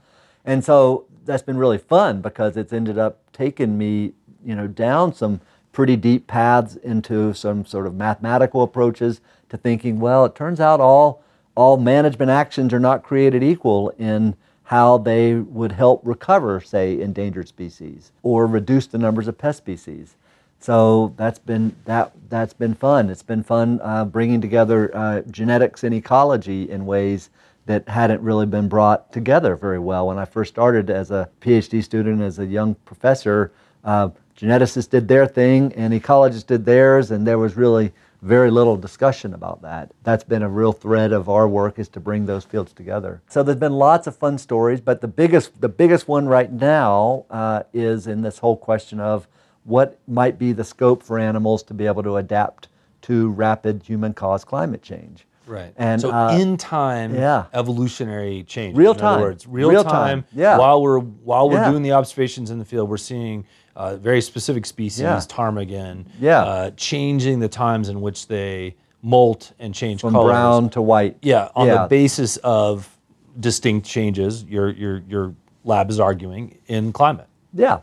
And 0.45 0.65
so 0.65 1.07
that's 1.25 1.43
been 1.43 1.57
really 1.57 1.79
fun 1.79 2.21
because 2.21 2.57
it's 2.57 2.73
ended 2.73 2.99
up 2.99 3.19
taking 3.33 3.79
me, 3.79 4.13
you 4.45 4.55
know, 4.55 4.67
down 4.67 5.15
some 5.15 5.41
pretty 5.73 5.97
deep 5.97 6.27
paths 6.27 6.77
into 6.77 7.33
some 7.33 7.65
sort 7.65 7.87
of 7.87 7.95
mathematical 7.95 8.63
approaches 8.63 9.21
to 9.49 9.57
thinking, 9.57 10.01
well, 10.01 10.25
it 10.25 10.35
turns 10.35 10.61
out 10.61 10.81
all 10.81 11.23
all 11.57 11.77
management 11.77 12.31
actions 12.31 12.73
are 12.73 12.81
not 12.81 13.03
created 13.03 13.43
equal 13.43 13.91
in 13.99 14.35
how 14.65 14.97
they 14.97 15.35
would 15.35 15.73
help 15.73 16.01
recover, 16.05 16.61
say, 16.61 17.01
endangered 17.01 17.49
species 17.49 18.13
or 18.23 18.47
reduce 18.47 18.87
the 18.87 18.99
numbers 18.99 19.27
of 19.27 19.37
pest 19.37 19.59
species. 19.59 20.15
So 20.61 21.13
that's 21.17 21.39
been 21.39 21.75
that 21.87 22.13
that's 22.29 22.53
been 22.53 22.75
fun. 22.75 23.11
It's 23.11 23.23
been 23.23 23.43
fun 23.43 23.81
uh, 23.83 24.05
bringing 24.05 24.41
together 24.41 24.95
uh, 24.95 25.23
genetics 25.23 25.85
and 25.85 25.95
ecology 25.95 26.71
in 26.71 26.87
ways 26.87 27.31
that 27.67 27.89
hadn't 27.89 28.21
really 28.21 28.47
been 28.47 28.69
brought 28.69 29.13
together 29.13 29.57
very 29.57 29.79
well. 29.79 30.09
When 30.09 30.19
I 30.19 30.25
first 30.25 30.53
started 30.53 30.91
as 30.91 31.11
a 31.11 31.29
PhD 31.41 31.83
student, 31.83 32.21
as 32.21 32.39
a 32.39 32.47
young 32.47 32.75
professor, 32.85 33.53
uh, 33.85 34.11
geneticists 34.41 34.89
did 34.89 35.07
their 35.09 35.27
thing 35.27 35.73
and 35.75 35.93
ecologists 35.93 36.47
did 36.47 36.65
theirs, 36.65 37.11
and 37.11 37.27
there 37.27 37.39
was 37.39 37.57
really 37.57 37.93
very 38.23 38.51
little 38.51 38.77
discussion 38.77 39.35
about 39.35 39.63
that. 39.63 39.93
That's 40.03 40.25
been 40.25 40.43
a 40.43 40.49
real 40.49 40.73
thread 40.73 41.13
of 41.13 41.29
our 41.29 41.49
work 41.49 41.79
is 41.79 41.89
to 41.91 42.01
bring 42.01 42.27
those 42.27 42.45
fields 42.45 42.73
together. 42.73 43.23
So 43.29 43.43
there's 43.43 43.59
been 43.59 43.73
lots 43.73 44.07
of 44.07 44.17
fun 44.17 44.39
stories, 44.39 44.81
but 44.81 45.01
the 45.01 45.09
biggest 45.09 45.61
the 45.61 45.69
biggest 45.69 46.09
one 46.09 46.27
right 46.27 46.53
now 46.53 47.25
uh, 47.31 47.63
is 47.73 48.07
in 48.07 48.23
this 48.23 48.39
whole 48.39 48.57
question 48.57 49.01
of 49.01 49.27
what 49.65 49.99
might 50.07 50.39
be 50.39 50.53
the 50.53 50.65
scope 50.65 51.03
for 51.03 51.19
animals 51.19 51.63
to 51.65 51.75
be 51.75 51.87
able 51.87 52.03
to 52.03 52.17
adapt 52.17 52.69
to 53.03 53.31
rapid 53.31 53.83
human-caused 53.83 54.47
climate 54.47 54.83
change. 54.83 55.27
Right. 55.51 55.75
And, 55.77 56.01
so 56.01 56.13
uh, 56.13 56.37
in 56.39 56.57
time 56.57 57.15
yeah. 57.15 57.47
evolutionary 57.53 58.45
change. 58.45 58.77
Real 58.77 58.93
in 58.93 58.99
time. 58.99 59.15
Other 59.15 59.23
words, 59.23 59.47
real, 59.47 59.69
Real 59.71 59.83
time. 59.83 60.23
time. 60.23 60.25
Yeah. 60.33 60.57
While 60.59 60.81
we're 60.81 61.01
while 61.01 61.51
we're 61.51 61.57
Yeah. 61.57 61.71
doing 61.71 61.83
the 61.83 61.93
observations 61.93 62.51
in 62.51 62.59
the 62.59 62.65
field, 62.65 62.89
we're 62.89 62.97
seeing 62.97 63.45
uh, 63.77 63.97
very 63.97 64.21
specific 64.21 64.65
species, 64.67 65.01
Yeah. 65.01 65.21
ptarmigan, 65.29 66.05
Yeah. 66.21 66.43
uh, 66.43 66.71
changing 66.77 67.41
the 67.41 67.49
times 67.49 67.89
in 67.89 68.01
which 68.01 68.29
they 68.29 68.77
molt 69.03 69.53
and 69.59 69.75
change 69.75 70.01
From 70.03 70.13
colors. 70.13 70.31
brown 70.31 70.71
to 70.71 70.83
white. 70.83 71.17
Yeah, 71.23 71.49
on 71.57 71.67
Yeah. 71.67 71.83
the 71.83 71.89
basis 71.89 72.37
of 72.39 72.97
distinct 73.39 73.87
changes, 73.87 74.45
your 74.45 74.71
your 74.71 75.03
your 75.09 75.35
lab 75.65 75.91
is 75.91 75.99
arguing 75.99 76.59
in 76.69 76.93
climate. 76.93 77.27
Yeah. 77.53 77.79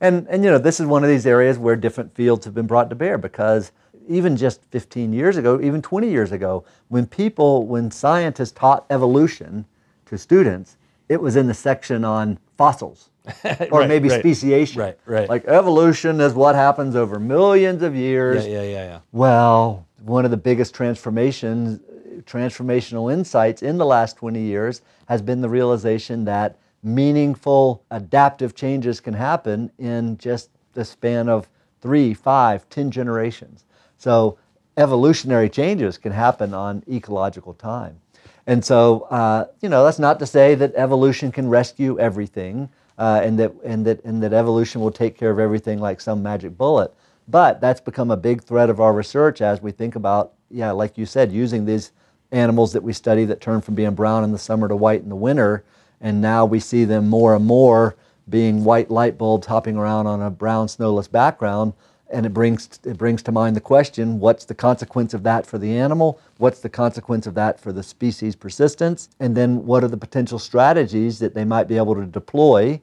And, 0.00 0.26
and 0.28 0.44
you 0.44 0.50
know, 0.50 0.58
this 0.58 0.78
is 0.78 0.86
one 0.86 1.02
of 1.04 1.08
these 1.08 1.26
areas 1.26 1.58
where 1.58 1.74
different 1.74 2.14
fields 2.14 2.44
have 2.44 2.54
been 2.54 2.66
brought 2.66 2.90
to 2.90 2.96
bear 2.96 3.16
because 3.16 3.72
even 4.08 4.36
just 4.36 4.62
15 4.70 5.12
years 5.12 5.36
ago, 5.36 5.60
even 5.60 5.82
20 5.82 6.08
years 6.08 6.32
ago, 6.32 6.64
when 6.88 7.06
people, 7.06 7.66
when 7.66 7.90
scientists 7.90 8.52
taught 8.52 8.86
evolution 8.90 9.64
to 10.06 10.16
students, 10.18 10.76
it 11.08 11.20
was 11.20 11.36
in 11.36 11.46
the 11.46 11.54
section 11.54 12.04
on 12.04 12.38
fossils. 12.56 13.10
or 13.72 13.80
Right, 13.80 13.88
maybe 13.88 14.08
right. 14.08 14.20
speciation. 14.20 14.80
Right, 14.80 14.98
right. 15.04 15.28
Like 15.28 15.44
evolution 15.46 16.20
is 16.20 16.34
what 16.34 16.54
happens 16.54 16.94
over 16.94 17.18
millions 17.18 17.82
of 17.82 17.94
years. 17.94 18.46
Yeah, 18.46 18.52
yeah, 18.52 18.62
yeah, 18.62 18.84
yeah. 18.84 19.00
Well, 19.12 19.86
one 20.04 20.24
of 20.24 20.30
the 20.30 20.36
biggest 20.36 20.74
transformations, 20.74 21.80
transformational 22.22 23.12
insights 23.12 23.62
in 23.62 23.78
the 23.78 23.84
last 23.86 24.16
20 24.16 24.40
years 24.40 24.82
has 25.06 25.22
been 25.22 25.40
the 25.40 25.48
realization 25.48 26.24
that 26.26 26.56
meaningful 26.82 27.82
adaptive 27.90 28.54
changes 28.54 29.00
can 29.00 29.14
happen 29.14 29.70
in 29.78 30.16
just 30.18 30.50
the 30.74 30.84
span 30.84 31.28
of 31.28 31.48
three, 31.80 32.14
five, 32.14 32.68
ten 32.68 32.90
generations. 32.90 33.64
So 33.96 34.38
evolutionary 34.76 35.48
changes 35.48 35.98
can 35.98 36.12
happen 36.12 36.54
on 36.54 36.82
ecological 36.88 37.54
time. 37.54 38.00
And 38.46 38.64
so, 38.64 39.02
uh, 39.10 39.46
you 39.60 39.68
know, 39.68 39.84
that's 39.84 39.98
not 39.98 40.18
to 40.20 40.26
say 40.26 40.54
that 40.54 40.74
evolution 40.76 41.32
can 41.32 41.48
rescue 41.48 41.98
everything 41.98 42.68
uh, 42.98 43.20
and, 43.22 43.38
that, 43.38 43.52
and, 43.64 43.84
that, 43.86 44.04
and 44.04 44.22
that 44.22 44.32
evolution 44.32 44.80
will 44.80 44.92
take 44.92 45.18
care 45.18 45.30
of 45.30 45.38
everything 45.38 45.80
like 45.80 46.00
some 46.00 46.22
magic 46.22 46.56
bullet. 46.56 46.94
But 47.28 47.60
that's 47.60 47.80
become 47.80 48.10
a 48.10 48.16
big 48.16 48.42
thread 48.42 48.70
of 48.70 48.80
our 48.80 48.92
research 48.92 49.40
as 49.40 49.60
we 49.60 49.72
think 49.72 49.96
about, 49.96 50.34
yeah, 50.50 50.70
like 50.70 50.96
you 50.96 51.06
said, 51.06 51.32
using 51.32 51.64
these 51.64 51.90
animals 52.30 52.72
that 52.72 52.82
we 52.82 52.92
study 52.92 53.24
that 53.24 53.40
turn 53.40 53.60
from 53.60 53.74
being 53.74 53.94
brown 53.94 54.22
in 54.22 54.30
the 54.30 54.38
summer 54.38 54.68
to 54.68 54.76
white 54.76 55.02
in 55.02 55.08
the 55.08 55.16
winter. 55.16 55.64
And 56.00 56.20
now 56.20 56.44
we 56.44 56.60
see 56.60 56.84
them 56.84 57.08
more 57.08 57.34
and 57.34 57.44
more 57.44 57.96
being 58.28 58.64
white 58.64 58.90
light 58.90 59.18
bulbs 59.18 59.46
hopping 59.46 59.76
around 59.76 60.06
on 60.06 60.22
a 60.22 60.30
brown 60.30 60.68
snowless 60.68 61.08
background. 61.08 61.72
And 62.10 62.24
it 62.24 62.32
brings, 62.32 62.78
it 62.84 62.96
brings 62.96 63.22
to 63.24 63.32
mind 63.32 63.56
the 63.56 63.60
question 63.60 64.20
what's 64.20 64.44
the 64.44 64.54
consequence 64.54 65.12
of 65.12 65.22
that 65.24 65.46
for 65.46 65.58
the 65.58 65.76
animal? 65.76 66.20
What's 66.38 66.60
the 66.60 66.68
consequence 66.68 67.26
of 67.26 67.34
that 67.34 67.58
for 67.58 67.72
the 67.72 67.82
species 67.82 68.36
persistence? 68.36 69.08
And 69.18 69.36
then 69.36 69.66
what 69.66 69.82
are 69.82 69.88
the 69.88 69.96
potential 69.96 70.38
strategies 70.38 71.18
that 71.18 71.34
they 71.34 71.44
might 71.44 71.66
be 71.66 71.76
able 71.76 71.94
to 71.96 72.06
deploy 72.06 72.80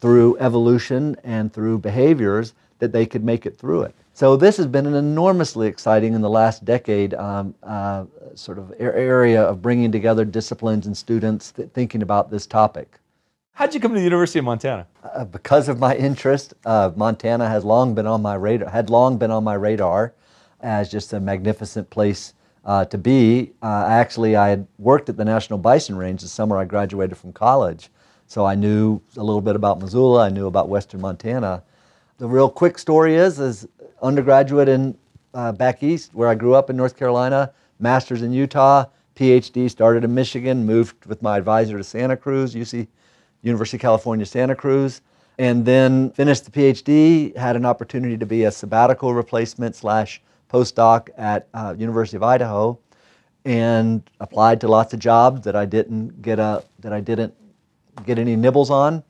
through 0.00 0.36
evolution 0.38 1.16
and 1.24 1.52
through 1.52 1.78
behaviors 1.78 2.52
that 2.78 2.92
they 2.92 3.06
could 3.06 3.24
make 3.24 3.46
it 3.46 3.56
through 3.56 3.82
it. 3.82 3.94
So 4.12 4.36
this 4.36 4.56
has 4.58 4.66
been 4.66 4.86
an 4.86 4.94
enormously 4.94 5.66
exciting 5.66 6.12
in 6.12 6.20
the 6.20 6.28
last 6.28 6.64
decade 6.64 7.14
um, 7.14 7.54
uh, 7.62 8.04
sort 8.34 8.58
of 8.58 8.72
area 8.78 9.42
of 9.42 9.62
bringing 9.62 9.90
together 9.90 10.24
disciplines 10.24 10.86
and 10.86 10.96
students 10.96 11.52
th- 11.52 11.70
thinking 11.70 12.02
about 12.02 12.30
this 12.30 12.46
topic. 12.46 12.98
How'd 13.56 13.72
you 13.72 13.78
come 13.78 13.92
to 13.92 13.98
the 13.98 14.04
University 14.04 14.40
of 14.40 14.44
Montana? 14.46 14.88
Uh, 15.04 15.24
because 15.24 15.68
of 15.68 15.78
my 15.78 15.94
interest, 15.94 16.54
uh, 16.66 16.90
Montana 16.96 17.48
has 17.48 17.64
long 17.64 17.94
been 17.94 18.04
on 18.04 18.20
my 18.20 18.34
radar. 18.34 18.68
Had 18.68 18.90
long 18.90 19.16
been 19.16 19.30
on 19.30 19.44
my 19.44 19.54
radar 19.54 20.12
as 20.58 20.90
just 20.90 21.12
a 21.12 21.20
magnificent 21.20 21.88
place 21.88 22.34
uh, 22.64 22.84
to 22.86 22.98
be. 22.98 23.52
Uh, 23.62 23.86
actually, 23.88 24.34
I 24.34 24.48
had 24.48 24.66
worked 24.78 25.08
at 25.08 25.16
the 25.16 25.24
National 25.24 25.56
Bison 25.56 25.96
Range 25.96 26.20
the 26.20 26.26
summer 26.26 26.58
I 26.58 26.64
graduated 26.64 27.16
from 27.16 27.32
college, 27.32 27.90
so 28.26 28.44
I 28.44 28.56
knew 28.56 29.00
a 29.16 29.22
little 29.22 29.40
bit 29.40 29.54
about 29.54 29.80
Missoula. 29.80 30.24
I 30.24 30.30
knew 30.30 30.48
about 30.48 30.68
Western 30.68 31.00
Montana. 31.00 31.62
The 32.18 32.26
real 32.26 32.50
quick 32.50 32.76
story 32.76 33.14
is, 33.14 33.38
is 33.38 33.68
undergraduate 34.02 34.68
in 34.68 34.98
uh, 35.32 35.52
back 35.52 35.84
east 35.84 36.12
where 36.12 36.28
I 36.28 36.34
grew 36.34 36.54
up 36.54 36.70
in 36.70 36.76
North 36.76 36.96
Carolina, 36.96 37.52
master's 37.78 38.22
in 38.22 38.32
Utah, 38.32 38.86
PhD 39.14 39.70
started 39.70 40.02
in 40.02 40.12
Michigan, 40.12 40.66
moved 40.66 41.06
with 41.06 41.22
my 41.22 41.38
advisor 41.38 41.78
to 41.78 41.84
Santa 41.84 42.16
Cruz, 42.16 42.56
UC 42.56 42.88
University 43.44 43.76
of 43.76 43.82
California, 43.82 44.26
Santa 44.26 44.56
Cruz, 44.56 45.02
and 45.38 45.64
then 45.64 46.10
finished 46.10 46.44
the 46.44 46.50
PhD. 46.50 47.36
Had 47.36 47.56
an 47.56 47.64
opportunity 47.64 48.16
to 48.16 48.26
be 48.26 48.44
a 48.44 48.50
sabbatical 48.50 49.14
replacement 49.14 49.76
slash 49.76 50.20
postdoc 50.50 51.08
at 51.16 51.48
uh, 51.54 51.74
University 51.78 52.16
of 52.16 52.22
Idaho, 52.22 52.78
and 53.44 54.08
applied 54.20 54.60
to 54.62 54.68
lots 54.68 54.94
of 54.94 55.00
jobs 55.00 55.42
that 55.42 55.54
I 55.54 55.66
didn't 55.66 56.22
get 56.22 56.38
a 56.38 56.64
that 56.80 56.92
I 56.92 57.00
didn't 57.00 57.34
get 58.06 58.18
any 58.18 58.34
nibbles 58.36 58.70
on. 58.70 59.02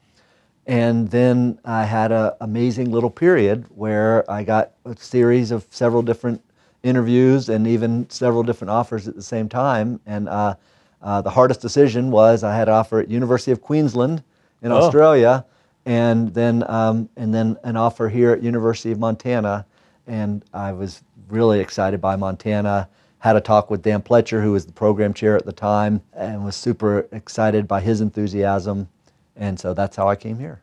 And 0.67 1.11
then 1.11 1.59
I 1.65 1.85
had 1.85 2.11
an 2.11 2.33
amazing 2.41 2.91
little 2.91 3.11
period 3.11 3.67
where 3.69 4.29
I 4.31 4.45
got 4.45 4.73
a 4.87 4.97
series 4.97 5.51
of 5.51 5.67
several 5.71 6.03
different 6.03 6.43
interviews 6.83 7.49
and 7.49 7.67
even 7.67 8.09
several 8.09 8.43
different 8.43 8.71
offers 8.71 9.07
at 9.07 9.15
the 9.15 9.23
same 9.23 9.49
time. 9.49 10.01
And 10.07 10.29
uh, 10.29 10.55
uh, 11.05 11.21
the 11.21 11.31
hardest 11.31 11.61
decision 11.61 12.11
was 12.11 12.43
I 12.43 12.57
had 12.57 12.69
an 12.69 12.75
offer 12.75 12.99
at 12.99 13.09
University 13.11 13.53
of 13.53 13.61
Queensland 13.61 14.25
in 14.63 14.73
Oh. 14.73 14.77
Australia, 14.79 15.45
and 15.87 16.33
then 16.35 16.65
um, 16.69 17.09
and 17.17 17.33
then 17.33 17.57
an 17.63 17.77
offer 17.77 18.09
here 18.09 18.33
at 18.33 18.43
University 18.43 18.91
of 18.91 18.99
Montana. 18.99 19.67
And 20.07 20.45
I 20.53 20.73
was 20.73 21.03
really 21.29 21.61
excited 21.61 22.01
by 22.01 22.17
Montana. 22.17 22.89
Had 23.19 23.37
a 23.37 23.41
talk 23.41 23.71
with 23.71 23.81
Dan 23.83 24.03
Pletscher, 24.03 24.43
who 24.43 24.53
was 24.53 24.67
the 24.67 24.73
program 24.73 25.15
chair 25.15 25.37
at 25.37 25.47
the 25.47 25.53
time, 25.53 26.03
and 26.15 26.45
was 26.45 26.57
super 26.57 27.07
excited 27.13 27.67
by 27.69 27.81
his 27.81 28.01
enthusiasm. 28.03 28.89
And 29.37 29.59
so 29.59 29.73
that's 29.75 29.97
how 29.97 30.09
I 30.09 30.17
came 30.17 30.39
here. 30.39 30.61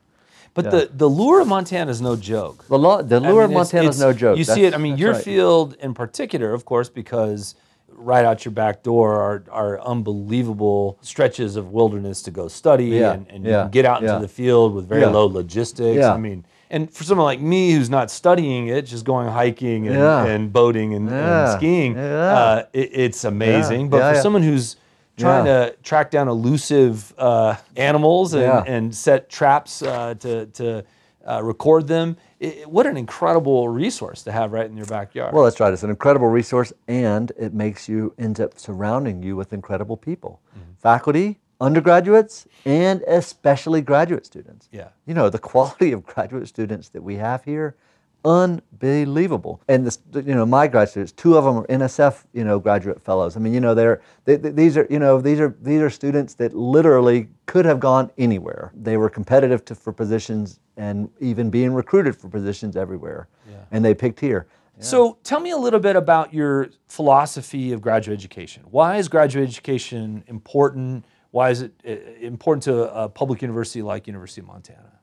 But 0.53 0.65
Yeah. 0.65 0.71
the, 0.71 0.89
the 0.93 1.09
lure 1.09 1.41
of 1.41 1.47
Montana 1.47 1.89
is 1.89 2.01
no 2.01 2.15
joke. 2.15 2.65
The, 2.67 2.77
lo- 2.77 3.01
the 3.01 3.19
lure 3.19 3.43
of 3.43 3.49
mean, 3.49 3.57
it's- 3.59 3.73
Montana 3.73 3.89
is 3.89 3.99
no 3.99 4.13
joke. 4.13 4.37
You 4.37 4.43
see 4.43 4.65
it. 4.65 4.73
I 4.73 4.77
mean, 4.77 4.97
your 4.97 5.13
right. 5.13 5.23
field 5.23 5.75
in 5.79 5.93
particular, 5.93 6.53
of 6.53 6.65
course, 6.65 6.87
because 6.89 7.55
right 7.95 8.25
out 8.25 8.45
your 8.45 8.51
back 8.51 8.83
door 8.83 9.13
are, 9.21 9.43
are 9.51 9.79
unbelievable 9.81 10.97
stretches 11.01 11.55
of 11.55 11.71
wilderness 11.71 12.21
to 12.23 12.31
go 12.31 12.47
study, 12.47 12.85
Yeah, 12.85 13.13
and, 13.13 13.27
and 13.29 13.45
yeah, 13.45 13.67
get 13.71 13.85
out 13.85 14.01
into 14.01 14.13
yeah. 14.13 14.19
the 14.19 14.27
field 14.27 14.73
with 14.73 14.87
very 14.87 15.01
low 15.13 15.25
logistics. 15.27 15.97
I 16.13 16.17
mean, 16.17 16.45
and 16.69 16.91
for 16.91 17.03
someone 17.03 17.25
like 17.25 17.41
me 17.41 17.71
who's 17.73 17.89
not 17.89 18.09
studying 18.09 18.67
it, 18.67 18.83
just 18.83 19.03
going 19.05 19.27
hiking 19.27 19.87
and, 19.87 19.97
and 20.25 20.53
boating 20.53 20.93
and, 20.93 21.09
and 21.09 21.57
skiing, 21.57 21.97
uh, 21.97 22.65
it, 22.73 22.89
it's 22.93 23.23
amazing. 23.25 23.89
But 23.89 23.99
for 24.15 24.21
someone 24.21 24.43
who's 24.43 24.77
trying 25.17 25.45
to 25.45 25.75
track 25.83 26.09
down 26.11 26.27
elusive 26.27 27.13
uh, 27.17 27.55
animals 27.75 28.33
and, 28.33 28.67
and 28.67 28.95
set 28.95 29.29
traps 29.29 29.81
uh, 29.83 30.15
to, 30.15 30.45
to 30.47 30.83
uh, 31.27 31.41
record 31.43 31.87
them. 31.87 32.17
It, 32.39 32.69
what 32.69 32.85
an 32.87 32.97
incredible 32.97 33.69
resource 33.69 34.23
to 34.23 34.31
have 34.31 34.51
right 34.51 34.65
in 34.65 34.75
your 34.77 34.85
backyard. 34.87 35.33
Well, 35.33 35.43
that's 35.43 35.59
right. 35.59 35.71
It's 35.73 35.83
an 35.83 35.89
incredible 35.89 36.27
resource, 36.27 36.73
and 36.87 37.31
it 37.37 37.53
makes 37.53 37.87
you 37.89 38.13
end 38.17 38.39
up 38.39 38.57
surrounding 38.59 39.21
you 39.23 39.35
with 39.35 39.53
incredible 39.53 39.97
people, 39.97 40.41
Mm-hmm. 40.57 40.71
faculty, 40.79 41.39
undergraduates, 41.61 42.47
and 42.65 43.01
especially 43.07 43.81
graduate 43.81 44.25
students. 44.25 44.67
Yeah. 44.71 44.89
You 45.05 45.13
know 45.13 45.29
the 45.29 45.39
quality 45.53 45.91
of 45.91 46.03
graduate 46.05 46.47
students 46.47 46.89
that 46.89 47.03
we 47.03 47.15
have 47.17 47.43
here, 47.43 47.75
unbelievable. 48.23 49.61
And 49.67 49.85
this, 49.85 49.99
you 50.13 50.35
know, 50.35 50.45
my 50.45 50.67
grad 50.67 50.89
students, 50.89 51.11
two 51.11 51.37
of 51.37 51.43
them 51.43 51.57
are 51.57 51.67
NSF, 51.67 52.23
you 52.33 52.43
know, 52.43 52.59
graduate 52.59 53.01
fellows. 53.01 53.35
I 53.35 53.39
mean, 53.39 53.53
you 53.53 53.59
know, 53.59 53.73
they're 53.73 54.01
they, 54.25 54.35
these 54.35 54.77
are 54.77 54.87
you 54.89 54.99
know 54.99 55.21
these 55.21 55.39
are 55.39 55.55
these 55.61 55.81
are 55.81 55.89
students 55.89 56.33
that 56.35 56.53
literally 56.53 57.29
could 57.45 57.65
have 57.65 57.79
gone 57.79 58.11
anywhere. 58.17 58.71
They 58.75 58.97
were 58.97 59.09
competitive 59.09 59.65
to, 59.65 59.75
for 59.75 59.91
positions 59.91 60.59
and 60.77 61.09
even 61.19 61.49
being 61.49 61.73
recruited 61.73 62.15
for 62.15 62.29
positions 62.29 62.75
everywhere. 62.75 63.27
And 63.71 63.83
they 63.83 63.93
picked 63.93 64.19
here. 64.19 64.47
So 64.79 65.17
tell 65.23 65.39
me 65.39 65.51
a 65.51 65.57
little 65.57 65.79
bit 65.79 65.95
about 65.95 66.33
your 66.33 66.69
philosophy 66.87 67.71
of 67.71 67.81
graduate 67.81 68.17
education. 68.17 68.63
Why 68.71 68.97
is 68.97 69.07
graduate 69.07 69.47
education 69.47 70.23
important? 70.27 71.05
Why 71.29 71.51
is 71.51 71.61
it 71.61 71.73
uh, 71.87 71.91
important 72.25 72.63
to 72.63 72.91
a 72.93 73.07
public 73.07 73.41
university 73.43 73.83
like 73.83 74.07
University 74.07 74.41
of 74.41 74.47
Montana? 74.47 75.00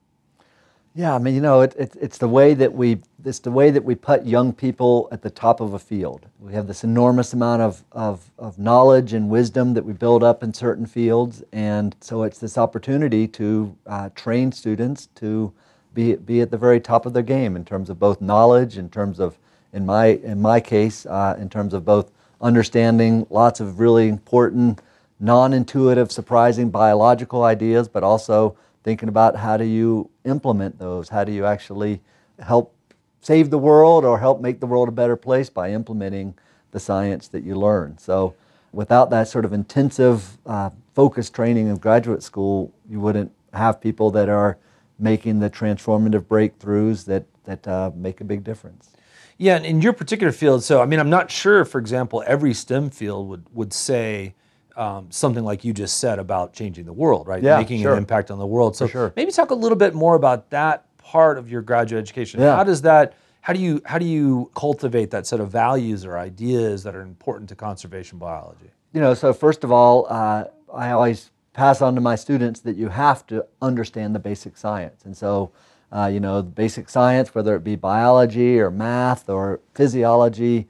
Yeah, 0.95 1.15
I 1.15 1.19
mean, 1.19 1.35
you 1.35 1.41
know, 1.41 1.61
it, 1.61 1.75
it, 1.77 1.95
it's 2.01 2.17
the 2.17 2.27
way 2.27 2.53
that 2.55 2.73
we 2.73 3.01
it's 3.23 3.39
the 3.39 3.51
way 3.51 3.69
that 3.69 3.83
we 3.83 3.95
put 3.95 4.25
young 4.25 4.53
people 4.53 5.07
at 5.11 5.21
the 5.21 5.29
top 5.29 5.61
of 5.61 5.73
a 5.73 5.79
field. 5.79 6.25
We 6.39 6.53
have 6.53 6.67
this 6.67 6.83
enormous 6.83 7.33
amount 7.33 7.61
of, 7.61 7.83
of, 7.91 8.31
of 8.39 8.57
knowledge 8.57 9.13
and 9.13 9.29
wisdom 9.29 9.73
that 9.75 9.85
we 9.85 9.93
build 9.93 10.23
up 10.23 10.41
in 10.41 10.53
certain 10.53 10.85
fields, 10.85 11.43
and 11.51 11.95
so 12.01 12.23
it's 12.23 12.39
this 12.39 12.57
opportunity 12.57 13.27
to 13.27 13.75
uh, 13.85 14.09
train 14.15 14.51
students 14.51 15.07
to 15.15 15.53
be 15.93 16.15
be 16.15 16.41
at 16.41 16.51
the 16.51 16.57
very 16.57 16.79
top 16.79 17.05
of 17.05 17.13
their 17.13 17.23
game 17.23 17.55
in 17.55 17.63
terms 17.65 17.89
of 17.89 17.99
both 17.99 18.19
knowledge, 18.19 18.77
in 18.77 18.89
terms 18.89 19.19
of 19.19 19.37
in 19.73 19.85
my 19.85 20.07
in 20.07 20.41
my 20.41 20.59
case, 20.59 21.05
uh, 21.05 21.37
in 21.39 21.49
terms 21.49 21.73
of 21.73 21.85
both 21.85 22.11
understanding 22.41 23.27
lots 23.29 23.59
of 23.59 23.79
really 23.79 24.07
important 24.07 24.81
non-intuitive, 25.19 26.11
surprising 26.11 26.69
biological 26.69 27.43
ideas, 27.43 27.87
but 27.89 28.03
also 28.03 28.55
thinking 28.83 29.09
about 29.09 29.35
how 29.35 29.57
do 29.57 29.65
you 29.65 30.09
implement 30.25 30.79
those? 30.79 31.09
How 31.09 31.23
do 31.23 31.31
you 31.31 31.45
actually 31.45 32.01
help 32.39 32.73
save 33.21 33.49
the 33.49 33.57
world 33.57 34.05
or 34.05 34.19
help 34.19 34.41
make 34.41 34.59
the 34.59 34.65
world 34.65 34.87
a 34.87 34.91
better 34.91 35.15
place 35.15 35.49
by 35.49 35.71
implementing 35.71 36.35
the 36.71 36.79
science 36.79 37.27
that 37.29 37.43
you 37.43 37.55
learn? 37.55 37.97
So, 37.97 38.35
without 38.71 39.09
that 39.09 39.27
sort 39.27 39.45
of 39.45 39.53
intensive, 39.53 40.37
uh, 40.45 40.69
focused 40.93 41.33
training 41.33 41.67
in 41.67 41.75
graduate 41.77 42.23
school, 42.23 42.71
you 42.89 42.99
wouldn't 42.99 43.31
have 43.53 43.81
people 43.81 44.11
that 44.11 44.29
are 44.29 44.57
making 44.99 45.39
the 45.39 45.49
transformative 45.49 46.23
breakthroughs 46.23 47.05
that 47.05 47.25
that 47.45 47.67
uh, 47.67 47.91
make 47.95 48.21
a 48.21 48.23
big 48.23 48.43
difference. 48.43 48.91
Yeah, 49.37 49.55
and 49.55 49.65
in 49.65 49.81
your 49.81 49.93
particular 49.93 50.33
field, 50.33 50.63
so 50.63 50.81
I 50.81 50.85
mean, 50.85 50.99
I'm 50.99 51.09
not 51.09 51.31
sure, 51.31 51.63
for 51.63 51.79
example, 51.79 52.23
every 52.27 52.53
STEM 52.53 52.89
field 52.89 53.29
would 53.29 53.45
would 53.53 53.73
say 53.73 54.35
um, 54.79 55.11
something 55.11 55.43
like 55.43 55.65
you 55.65 55.73
just 55.73 55.99
said 55.99 56.19
about 56.19 56.53
changing 56.53 56.85
the 56.85 56.93
world, 56.93 57.27
right? 57.27 57.43
Yeah, 57.43 57.57
Making 57.57 57.81
sure. 57.81 57.91
an 57.91 57.97
impact 57.97 58.31
on 58.31 58.39
the 58.39 58.47
world. 58.47 58.77
So 58.77 58.87
sure. 58.87 59.11
maybe 59.17 59.31
talk 59.31 59.51
a 59.51 59.55
little 59.55 59.77
bit 59.77 59.93
more 59.93 60.15
about 60.15 60.49
that 60.51 60.85
part 60.97 61.37
of 61.37 61.51
your 61.51 61.61
graduate 61.61 62.01
education. 62.01 62.39
Yeah. 62.39 62.55
How 62.55 62.63
does 62.63 62.81
that? 62.83 63.13
How 63.41 63.53
do 63.53 63.59
you 63.59 63.81
how 63.85 63.97
do 63.97 64.05
you 64.05 64.49
cultivate 64.55 65.11
that 65.11 65.27
set 65.27 65.41
of 65.41 65.51
values 65.51 66.05
or 66.05 66.17
ideas 66.17 66.83
that 66.83 66.95
are 66.95 67.01
important 67.01 67.49
to 67.49 67.55
conservation 67.55 68.17
biology? 68.17 68.71
You 68.93 69.01
know, 69.01 69.13
so 69.13 69.33
first 69.33 69.63
of 69.63 69.71
all, 69.71 70.07
uh, 70.09 70.45
I 70.73 70.91
always 70.91 71.31
pass 71.53 71.81
on 71.81 71.93
to 71.95 72.01
my 72.01 72.15
students 72.15 72.61
that 72.61 72.77
you 72.77 72.87
have 72.87 73.27
to 73.27 73.45
understand 73.61 74.15
the 74.15 74.19
basic 74.19 74.55
science. 74.55 75.03
And 75.03 75.15
so, 75.15 75.51
uh, 75.91 76.09
you 76.11 76.19
know, 76.19 76.41
basic 76.41 76.89
science, 76.89 77.35
whether 77.35 77.55
it 77.55 77.63
be 77.63 77.75
biology 77.75 78.59
or 78.59 78.71
math 78.71 79.29
or 79.29 79.59
physiology, 79.73 80.67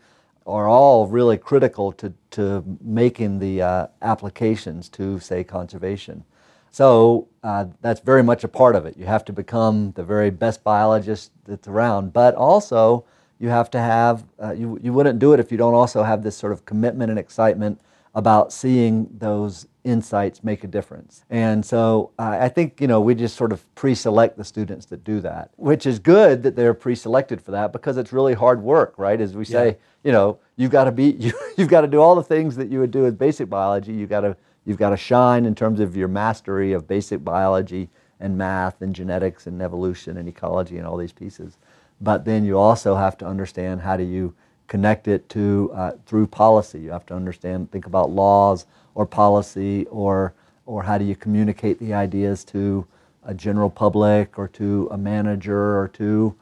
are 0.50 0.68
all 0.68 1.08
really 1.08 1.38
critical 1.38 1.92
to, 1.94 2.14
to 2.32 2.64
making 2.82 3.40
the 3.40 3.62
uh, 3.62 3.88
applications 4.02 4.90
to, 4.90 5.20
say, 5.20 5.44
conservation. 5.44 6.24
So 6.72 7.28
uh, 7.44 7.66
that's 7.82 8.00
very 8.00 8.24
much 8.24 8.44
a 8.44 8.48
part 8.48 8.76
of 8.76 8.86
it. 8.86 8.98
You 8.98 9.06
have 9.06 9.26
to 9.26 9.34
become 9.34 9.92
the 9.94 10.04
very 10.04 10.30
best 10.30 10.64
biologist 10.64 11.32
that's 11.46 11.68
around, 11.68 12.14
but 12.14 12.36
also 12.36 13.06
you 13.40 13.50
have 13.50 13.70
to 13.72 13.80
have, 13.80 14.26
uh, 14.42 14.52
you, 14.52 14.80
you 14.82 14.94
wouldn't 14.94 15.20
do 15.20 15.34
it 15.34 15.40
if 15.40 15.52
you 15.52 15.58
don't 15.58 15.74
also 15.74 16.04
have 16.04 16.24
this 16.24 16.38
sort 16.38 16.54
of 16.54 16.66
commitment 16.66 17.10
and 17.10 17.20
excitement 17.20 17.80
about 18.14 18.52
seeing 18.52 19.08
those 19.18 19.68
insights 19.90 20.44
make 20.44 20.64
a 20.64 20.68
difference. 20.68 21.26
And 21.30 21.66
so 21.66 22.12
uh, 22.20 22.38
I 22.40 22.48
think, 22.48 22.80
you 22.80 22.88
know, 22.88 23.02
we 23.02 23.16
just 23.16 23.36
sort 23.36 23.52
of 23.52 23.64
pre-select 23.76 24.38
the 24.38 24.44
students 24.44 24.86
that 24.88 25.04
do 25.04 25.20
that, 25.22 25.52
which 25.58 25.86
is 25.86 26.00
good 26.00 26.44
that 26.44 26.56
they're 26.56 26.74
pre-selected 26.74 27.42
for 27.42 27.52
that 27.52 27.74
because 27.74 27.98
it's 27.98 28.14
really 28.14 28.34
hard 28.34 28.62
work, 28.62 28.94
right? 28.98 29.20
As 29.20 29.36
we 29.36 29.46
say, 29.46 29.68
yeah. 29.68 29.74
you 30.04 30.12
know, 30.12 30.40
you've 30.56 30.72
got 30.72 30.86
to 30.86 30.92
be, 30.92 31.12
you, 31.12 31.34
you've 31.58 31.70
got 31.70 31.82
to 31.82 31.88
do 31.88 32.00
all 32.00 32.16
the 32.16 32.24
things 32.24 32.56
that 32.56 32.70
you 32.70 32.80
would 32.80 32.92
do 32.92 33.02
with 33.02 33.18
basic 33.18 33.50
biology. 33.50 33.94
You've 33.94 34.10
got 34.10 34.22
to, 34.22 34.38
you've 34.66 34.78
got 34.78 34.92
to 34.92 34.98
shine 34.98 35.46
in 35.46 35.56
terms 35.56 35.80
of 35.80 35.98
your 35.98 36.08
mastery 36.08 36.74
of 36.74 36.88
basic 36.88 37.24
biology 37.24 37.90
and 38.20 38.38
math 38.38 38.82
and 38.82 38.94
genetics 38.94 39.48
and 39.48 39.62
evolution 39.62 40.18
and 40.18 40.30
ecology 40.30 40.78
and 40.78 40.86
all 40.86 40.98
these 40.98 41.14
pieces. 41.14 41.58
But 42.02 42.26
then 42.26 42.46
you 42.46 42.58
also 42.58 42.96
have 42.96 43.18
to 43.18 43.26
understand 43.26 43.82
how 43.82 43.98
do 43.98 44.04
you 44.04 44.36
connect 44.70 45.10
it 45.10 45.28
to 45.30 45.72
uh, 45.74 45.92
through 46.06 46.28
policy. 46.28 46.80
You 46.80 46.92
have 46.92 47.06
to 47.08 47.16
understand, 47.16 47.70
think 47.72 47.86
about 47.86 48.12
laws 48.12 48.66
or 48.96 49.06
policy, 49.06 49.86
or 49.88 50.34
or 50.66 50.84
how 50.84 50.98
do 50.98 51.04
you 51.04 51.16
communicate 51.16 51.80
the 51.80 51.94
ideas 51.94 52.46
to 52.46 52.86
a 53.24 53.34
general 53.34 53.70
public 53.70 54.40
or 54.40 54.48
to 54.48 54.88
a 54.92 54.98
manager 54.98 55.78
or 55.78 55.90
to 55.90 56.36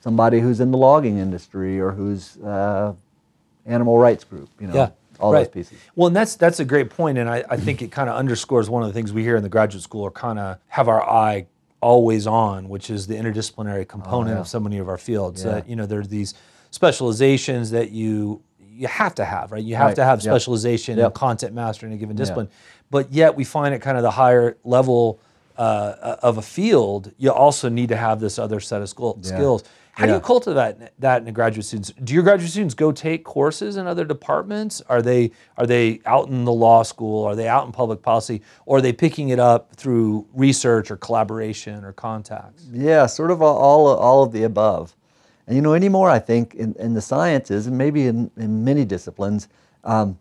somebody 0.00 0.40
who's 0.40 0.58
in 0.60 0.70
the 0.70 0.78
logging 0.78 1.18
industry 1.18 1.78
or 1.78 1.92
who's 1.92 2.38
uh, 2.38 2.94
animal 3.66 3.98
rights 3.98 4.24
group. 4.24 4.48
You 4.58 4.68
know, 4.68 4.74
yeah, 4.74 4.90
all 5.20 5.32
right. 5.32 5.44
those 5.44 5.48
pieces. 5.52 5.78
Well, 5.94 6.08
and 6.08 6.16
that's 6.16 6.34
that's 6.34 6.60
a 6.60 6.64
great 6.64 6.90
point, 6.90 7.18
and 7.18 7.28
I, 7.28 7.44
I 7.48 7.56
think 7.56 7.82
it 7.82 7.92
kind 7.92 8.08
of 8.08 8.16
underscores 8.16 8.68
one 8.70 8.82
of 8.82 8.88
the 8.88 8.94
things 8.94 9.12
we 9.12 9.22
hear 9.22 9.36
in 9.36 9.42
the 9.42 9.48
graduate 9.48 9.84
school, 9.84 10.02
or 10.02 10.10
kind 10.10 10.38
of 10.38 10.58
have 10.68 10.88
our 10.88 11.02
eye 11.02 11.46
always 11.80 12.26
on, 12.26 12.68
which 12.68 12.90
is 12.90 13.06
the 13.06 13.14
interdisciplinary 13.14 13.86
component 13.86 14.30
oh, 14.30 14.34
yeah. 14.34 14.40
of 14.40 14.48
so 14.48 14.58
many 14.58 14.78
of 14.78 14.88
our 14.88 14.98
fields. 14.98 15.44
Yeah. 15.44 15.52
That 15.52 15.68
you 15.68 15.76
know, 15.76 15.86
there's 15.86 16.08
these 16.08 16.34
specializations 16.70 17.70
that 17.70 17.90
you 17.90 18.42
you 18.58 18.86
have 18.86 19.14
to 19.16 19.24
have, 19.24 19.50
right? 19.50 19.62
You 19.62 19.74
have 19.74 19.86
right. 19.88 19.96
to 19.96 20.04
have 20.04 20.22
specialization 20.22 20.98
yep. 20.98 21.06
and 21.06 21.14
content 21.14 21.52
mastery 21.52 21.88
in 21.88 21.94
a 21.94 21.98
given 21.98 22.14
discipline. 22.14 22.46
Yep. 22.46 22.54
But 22.90 23.12
yet 23.12 23.34
we 23.34 23.42
find 23.42 23.74
at 23.74 23.82
kind 23.82 23.96
of 23.96 24.04
the 24.04 24.10
higher 24.12 24.56
level 24.62 25.20
uh, 25.56 26.16
of 26.22 26.38
a 26.38 26.42
field, 26.42 27.12
you 27.18 27.32
also 27.32 27.68
need 27.68 27.88
to 27.88 27.96
have 27.96 28.20
this 28.20 28.38
other 28.38 28.60
set 28.60 28.80
of 28.80 28.88
school, 28.88 29.18
yeah. 29.20 29.28
skills. 29.28 29.64
How 29.92 30.04
yeah. 30.04 30.12
do 30.12 30.14
you 30.18 30.20
cultivate 30.20 30.78
that, 30.78 30.92
that 31.00 31.18
in 31.18 31.24
the 31.24 31.32
graduate 31.32 31.66
students? 31.66 31.90
Do 32.04 32.14
your 32.14 32.22
graduate 32.22 32.52
students 32.52 32.72
go 32.72 32.92
take 32.92 33.24
courses 33.24 33.76
in 33.76 33.88
other 33.88 34.04
departments? 34.04 34.80
Are 34.88 35.02
they 35.02 35.32
are 35.56 35.66
they 35.66 36.00
out 36.06 36.28
in 36.28 36.44
the 36.44 36.52
law 36.52 36.84
school? 36.84 37.24
Are 37.24 37.34
they 37.34 37.48
out 37.48 37.66
in 37.66 37.72
public 37.72 38.00
policy? 38.00 38.42
Or 38.64 38.78
are 38.78 38.80
they 38.80 38.92
picking 38.92 39.30
it 39.30 39.40
up 39.40 39.74
through 39.74 40.24
research 40.34 40.92
or 40.92 40.96
collaboration 40.96 41.84
or 41.84 41.92
contacts? 41.92 42.64
Yeah, 42.70 43.06
sort 43.06 43.32
of 43.32 43.42
all, 43.42 43.88
all 43.88 44.22
of 44.22 44.30
the 44.30 44.44
above. 44.44 44.94
And 45.48 45.56
you 45.56 45.62
know, 45.62 45.72
anymore, 45.72 46.10
I 46.10 46.18
think 46.18 46.54
in, 46.54 46.74
in 46.78 46.92
the 46.92 47.00
sciences 47.00 47.66
and 47.66 47.76
maybe 47.76 48.06
in, 48.06 48.30
in 48.36 48.62
many 48.64 48.84
disciplines, 48.84 49.48
um, 49.82 50.18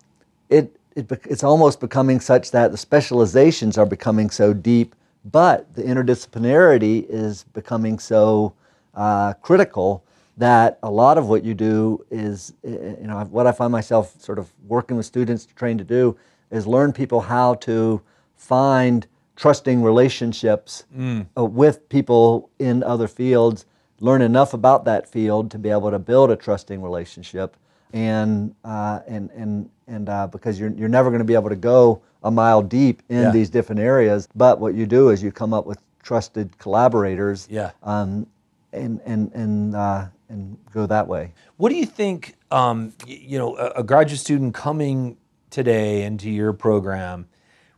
it, 0.50 0.74
it, 0.96 1.12
it's 1.26 1.44
almost 1.44 1.82
becoming 1.82 2.22
such 2.22 2.52
that 2.52 2.72
the 2.72 2.78
specializations 2.78 3.78
are 3.78 3.86
becoming 3.86 4.30
so 4.30 4.54
deep, 4.54 4.96
but 5.26 5.72
the 5.76 5.84
interdisciplinarity 5.84 7.06
is 7.10 7.44
becoming 7.44 8.00
so 8.00 8.54
uh, 8.96 9.34
critical 9.42 10.02
that 10.38 10.80
a 10.84 10.90
lot 10.90 11.18
of 11.18 11.28
what 11.28 11.44
you 11.44 11.54
do 11.54 12.06
is, 12.10 12.54
you 12.64 12.96
know, 13.02 13.20
what 13.30 13.48
I 13.48 13.52
find 13.52 13.72
myself 13.72 14.20
sort 14.22 14.40
of 14.40 14.50
working 14.66 14.96
with 14.96 15.06
students 15.06 15.46
to 15.46 15.54
train 15.56 15.78
to 15.78 15.84
do 15.84 16.16
is 16.52 16.66
learn 16.66 16.94
people 16.94 17.20
how 17.20 17.56
to 17.56 18.02
find 18.38 19.06
trusting 19.36 19.84
relationships 19.84 20.86
mm. 20.96 21.26
Uh, 21.38 21.44
with 21.44 21.90
people 21.90 22.50
in 22.60 22.82
other 22.84 23.10
fields 23.10 23.66
learn 24.00 24.22
enough 24.22 24.54
about 24.54 24.86
that 24.86 25.10
field 25.10 25.52
to 25.52 25.60
be 25.60 25.70
able 25.70 25.92
to 25.92 26.00
build 26.00 26.32
a 26.32 26.36
trusting 26.36 26.82
relationship. 26.82 27.58
And 27.94 28.54
uh, 28.66 29.00
and 29.08 29.30
and 29.32 29.70
and 29.88 30.10
uh, 30.10 30.28
because 30.28 30.60
you're 30.60 30.72
you're 30.72 30.90
never 30.90 31.10
going 31.10 31.20
to 31.20 31.26
be 31.26 31.36
able 31.36 31.50
to 31.50 31.56
go 31.56 32.02
a 32.24 32.30
mile 32.30 32.62
deep 32.62 33.02
in 33.08 33.24
yeah. 33.24 33.32
these 33.32 33.50
different 33.50 33.80
areas. 33.80 34.28
But 34.36 34.60
what 34.60 34.76
you 34.76 34.86
do 34.86 35.10
is 35.10 35.24
you 35.24 35.32
come 35.32 35.54
up 35.54 35.66
with 35.66 35.80
trusted 36.04 36.58
collaborators 36.58 37.48
yeah. 37.50 37.72
um, 37.84 38.28
and 38.74 39.00
and 39.06 39.32
and 39.34 39.76
uh, 39.76 40.08
and 40.30 40.58
go 40.74 40.86
that 40.86 41.08
way. 41.08 41.34
What 41.56 41.70
do 41.70 41.76
you 41.76 41.86
think 41.86 42.36
um, 42.52 42.94
you 43.06 43.38
know 43.38 43.56
a, 43.58 43.68
a 43.78 43.84
graduate 43.84 44.20
student 44.20 44.54
coming 44.54 45.18
today 45.50 46.04
into 46.04 46.30
your 46.30 46.54
program 46.54 47.28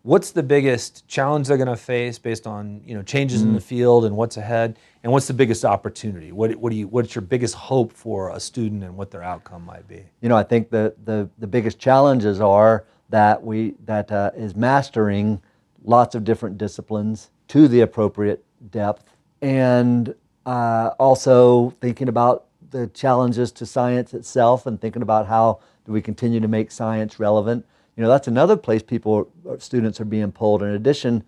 what's 0.10 0.32
the 0.32 0.42
biggest 0.42 1.08
challenge 1.08 1.48
they're 1.48 1.56
going 1.56 1.68
to 1.68 1.76
face 1.76 2.18
based 2.18 2.48
on 2.48 2.82
you 2.84 2.96
know 2.96 3.04
changes 3.04 3.42
mm-hmm. 3.42 3.50
in 3.50 3.56
the 3.56 3.62
field 3.62 4.06
and 4.06 4.18
what's 4.18 4.38
ahead? 4.38 4.80
And 5.04 5.14
what's 5.14 5.28
the 5.28 5.36
biggest 5.36 5.64
opportunity? 5.64 6.32
What, 6.32 6.56
what 6.56 6.72
do 6.72 6.76
you 6.78 6.88
what's 6.88 7.14
your 7.14 7.22
biggest 7.22 7.54
hope 7.54 7.94
for 7.94 8.32
a 8.32 8.40
student 8.40 8.84
and 8.84 8.98
what 8.98 9.12
their 9.12 9.22
outcome 9.24 9.64
might 9.64 9.88
be? 9.88 10.04
You 10.22 10.30
know 10.30 10.36
i 10.36 10.44
think 10.44 10.72
the 10.72 10.96
the, 11.04 11.30
the 11.38 11.46
biggest 11.48 11.78
challenges 11.78 12.42
are 12.42 12.86
that 13.10 13.44
we 13.44 13.76
that 13.86 14.12
uh, 14.12 14.32
is 14.36 14.56
mastering 14.56 15.42
lots 15.84 16.16
of 16.16 16.24
different 16.24 16.58
disciplines 16.58 17.30
to 17.50 17.68
the 17.68 17.82
appropriate 17.82 18.44
depth 18.72 19.16
and 19.42 20.16
uh, 20.46 20.90
also 21.00 21.70
thinking 21.82 22.10
about 22.10 22.46
the 22.72 22.88
challenges 22.88 23.52
to 23.52 23.66
science 23.66 24.14
itself 24.14 24.66
and 24.66 24.82
thinking 24.82 25.04
about 25.04 25.28
how 25.28 25.60
do 25.86 25.92
we 25.92 26.02
continue 26.02 26.40
to 26.40 26.48
make 26.48 26.72
science 26.72 27.20
relevant 27.20 27.66
you 28.00 28.06
know, 28.06 28.12
that's 28.12 28.30
another 28.30 28.56
place 28.56 28.82
people, 28.82 29.30
uh, 29.48 29.58
students 29.58 30.00
are 30.00 30.06
being 30.06 30.32
pulled. 30.32 30.64
In 30.64 30.70
addition 30.70 31.22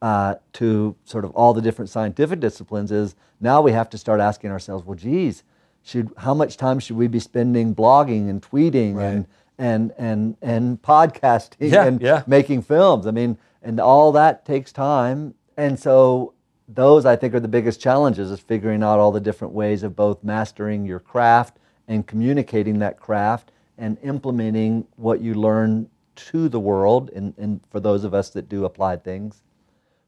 uh, 0.00 0.36
to 0.54 0.96
sort 1.04 1.22
of 1.22 1.32
all 1.32 1.52
the 1.52 1.60
different 1.60 1.90
scientific 1.90 2.40
disciplines, 2.40 2.90
is 2.90 3.14
now 3.42 3.60
we 3.60 3.72
have 3.72 3.90
to 3.90 3.98
start 3.98 4.20
asking 4.20 4.50
ourselves, 4.50 4.86
well, 4.86 4.96
geez, 4.96 5.42
should 5.82 6.10
how 6.16 6.32
much 6.32 6.56
time 6.56 6.78
should 6.78 6.96
we 6.96 7.08
be 7.08 7.20
spending 7.20 7.74
blogging 7.74 8.30
and 8.30 8.40
tweeting 8.40 8.94
right. 8.94 9.04
and 9.04 9.26
and 9.58 9.92
and 9.98 10.36
and 10.40 10.80
podcasting 10.80 11.70
yeah, 11.70 11.84
and 11.84 12.00
yeah. 12.00 12.22
making 12.26 12.62
films? 12.62 13.06
I 13.06 13.10
mean, 13.10 13.36
and 13.60 13.78
all 13.78 14.10
that 14.12 14.46
takes 14.46 14.72
time, 14.72 15.34
and 15.58 15.78
so 15.78 16.32
those 16.66 17.04
I 17.04 17.16
think 17.16 17.34
are 17.34 17.40
the 17.40 17.48
biggest 17.48 17.82
challenges 17.82 18.30
is 18.30 18.40
figuring 18.40 18.82
out 18.82 18.98
all 18.98 19.12
the 19.12 19.20
different 19.20 19.52
ways 19.52 19.82
of 19.82 19.94
both 19.94 20.24
mastering 20.24 20.86
your 20.86 21.00
craft 21.00 21.58
and 21.86 22.06
communicating 22.06 22.78
that 22.78 22.98
craft 22.98 23.52
and 23.76 23.98
implementing 24.02 24.86
what 24.96 25.20
you 25.20 25.34
learn 25.34 25.90
to 26.16 26.48
the 26.48 26.60
world 26.60 27.10
and, 27.14 27.34
and 27.38 27.60
for 27.70 27.80
those 27.80 28.04
of 28.04 28.14
us 28.14 28.30
that 28.30 28.48
do 28.48 28.64
applied 28.64 29.04
things. 29.04 29.42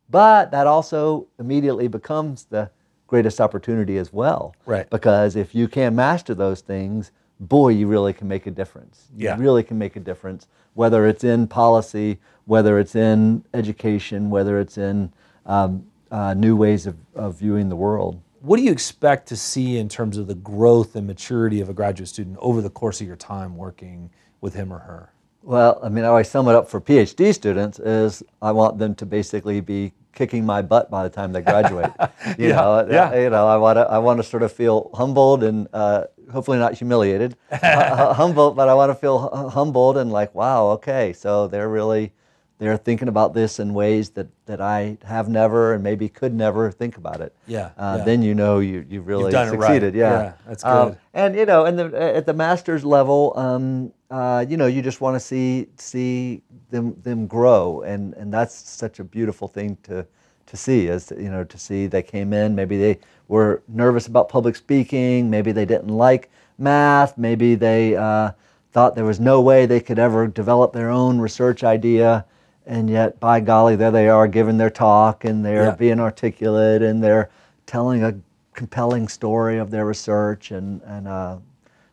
But 0.09 0.51
that 0.53 0.67
also 0.67 1.27
immediately 1.39 1.89
becomes 1.89 2.45
the 2.45 2.71
greatest 3.07 3.41
opportunity 3.41 3.99
as 3.99 4.13
well. 4.13 4.55
Right. 4.65 4.89
Because 4.91 5.37
if 5.37 5.55
you 5.55 5.69
can 5.69 5.95
master 5.95 6.35
those 6.35 6.61
things, 6.61 7.13
boy, 7.41 7.69
you 7.71 7.87
really 7.87 8.13
can 8.13 8.29
make 8.29 8.47
a 8.47 8.51
difference. 8.51 9.09
Yeah. 9.17 9.37
You 9.37 9.43
really 9.43 9.63
can 9.63 9.79
make 9.79 9.97
a 9.97 10.01
difference, 10.01 10.47
whether 10.75 11.07
it's 11.07 11.25
in 11.25 11.47
policy, 11.47 12.19
whether 12.45 12.79
it's 12.79 12.95
in 12.95 13.45
education, 13.55 14.31
whether 14.31 14.59
it's 14.61 14.79
in 14.79 15.13
um, 15.45 15.87
uh, 16.11 16.35
new 16.35 16.57
ways 16.57 16.87
of, 16.87 16.97
of 17.15 17.37
viewing 17.37 17.69
the 17.69 17.77
world. 17.77 18.21
What 18.41 18.59
do 18.59 18.63
you 18.63 18.71
expect 18.71 19.27
to 19.29 19.37
see 19.37 19.77
in 19.77 19.89
terms 19.89 20.19
of 20.19 20.29
the 20.29 20.35
growth 20.35 20.95
and 20.95 21.07
maturity 21.07 21.61
of 21.61 21.69
a 21.69 21.73
graduate 21.73 22.09
student 22.09 22.37
over 22.41 22.63
the 22.63 22.71
course 22.71 23.01
of 23.01 23.07
your 23.07 23.17
time 23.17 23.57
working 23.57 24.11
with 24.41 24.55
him 24.55 24.73
or 24.73 24.79
her? 24.79 25.13
Well, 25.47 25.79
I 25.81 25.89
mean, 25.91 26.03
I 26.05 26.09
always 26.09 26.29
sum 26.29 26.49
it 26.49 26.57
up 26.57 26.69
for 26.69 26.81
PhD 26.81 27.33
students 27.33 27.79
is 27.79 28.21
I 28.43 28.51
want 28.51 28.79
them 28.79 28.97
to 28.97 29.07
basically 29.07 29.61
be 29.61 29.93
kicking 30.13 30.45
my 30.45 30.61
butt 30.61 30.91
by 30.91 31.05
the 31.05 31.09
time 31.09 31.33
they 31.33 31.41
graduate. 31.41 31.93
You 32.37 32.49
yeah, 32.49 32.57
know, 32.57 32.89
yeah. 32.91 33.15
you 33.15 33.31
know, 33.31 33.47
I 33.47 33.57
want 33.57 33.77
to 33.77 33.83
I 33.83 33.99
want 33.99 34.19
to 34.19 34.25
sort 34.25 34.43
of 34.43 34.51
feel 34.51 34.91
humbled 34.93 35.45
and 35.45 35.69
uh, 35.73 36.07
hopefully 36.33 36.59
not 36.59 36.75
humiliated, 36.75 37.37
humbled, 37.53 38.57
but 38.57 38.69
I 38.69 38.75
want 38.75 38.91
to 38.91 38.97
feel 38.97 39.51
humbled 39.51 39.97
and 39.99 40.11
like, 40.11 40.35
wow, 40.35 40.67
okay, 40.71 41.13
so 41.13 41.47
they're 41.47 41.69
really 41.69 42.13
they're 42.59 42.77
thinking 42.77 43.09
about 43.09 43.35
this 43.35 43.61
in 43.61 43.75
ways 43.75 44.11
that, 44.11 44.29
that 44.47 44.61
I 44.61 44.97
have 45.05 45.29
never 45.29 45.75
and 45.75 45.83
maybe 45.83 46.09
could 46.09 46.35
never 46.35 46.71
think 46.71 46.97
about 46.97 47.21
it. 47.21 47.35
Yeah. 47.47 47.71
Uh, 47.77 47.97
yeah. 47.99 48.05
Then 48.05 48.23
you 48.23 48.35
know 48.35 48.61
you 48.61 48.85
you 48.89 49.03
really 49.03 49.31
succeeded. 49.31 49.95
Right. 49.95 49.95
Yeah. 49.95 50.23
yeah. 50.23 50.33
That's 50.47 50.65
um, 50.65 50.89
good. 50.89 50.93
Um, 50.93 50.99
and 51.15 51.37
you 51.37 51.47
know, 51.47 51.67
and 51.67 51.79
the, 51.79 52.17
at 52.17 52.25
the 52.25 52.33
master's 52.33 52.85
level, 52.85 53.35
um, 53.37 53.93
uh, 54.11 54.45
you 54.49 54.57
know, 54.57 54.67
you 54.67 54.81
just 54.81 55.01
want 55.01 55.17
to 55.17 55.21
see 55.21 55.69
see 55.77 56.43
them 56.71 56.99
them 57.03 57.27
grow, 57.27 57.83
and 57.83 58.15
and 58.15 58.33
that's 58.33 58.55
such 58.55 59.01
a 59.01 59.05
beautiful 59.05 59.49
thing 59.49 59.77
to 59.83 60.07
to 60.47 60.57
see. 60.57 60.87
Is 60.87 61.13
you 61.19 61.31
know 61.31 61.45
to 61.45 61.59
see 61.59 61.87
they 61.87 62.03
came 62.03 62.33
in, 62.33 62.55
maybe 62.55 62.79
they 62.79 62.99
were 63.29 63.63
nervous 63.69 64.07
about 64.07 64.31
public 64.31 64.57
speaking, 64.57 65.29
maybe 65.29 65.53
they 65.53 65.67
didn't 65.67 65.89
like 65.89 66.31
math, 66.57 67.19
maybe 67.19 67.55
they 67.55 67.97
uh, 67.97 68.31
thought 68.73 68.95
there 68.95 69.05
was 69.05 69.21
no 69.21 69.43
way 69.43 69.67
they 69.67 69.81
could 69.81 69.99
ever 69.99 70.27
develop 70.27 70.73
their 70.73 70.89
own 70.89 71.19
research 71.19 71.65
idea 71.65 72.25
and 72.67 72.91
yet 72.91 73.19
by 73.21 73.41
golly 73.41 73.77
there 73.77 73.91
they 73.91 74.09
are 74.09 74.27
giving 74.29 74.57
their 74.59 74.71
talk 74.71 75.25
and 75.25 75.45
they're 75.45 75.65
Yeah. 75.67 75.75
being 75.77 76.01
articulate 76.01 76.83
and 76.83 77.03
they're 77.03 77.31
telling 77.67 78.03
a 78.03 78.15
compelling 78.55 79.07
story 79.09 79.59
of 79.59 79.71
their 79.71 79.85
research 79.87 80.51
and 80.51 80.81
and 80.83 81.07
uh, 81.09 81.37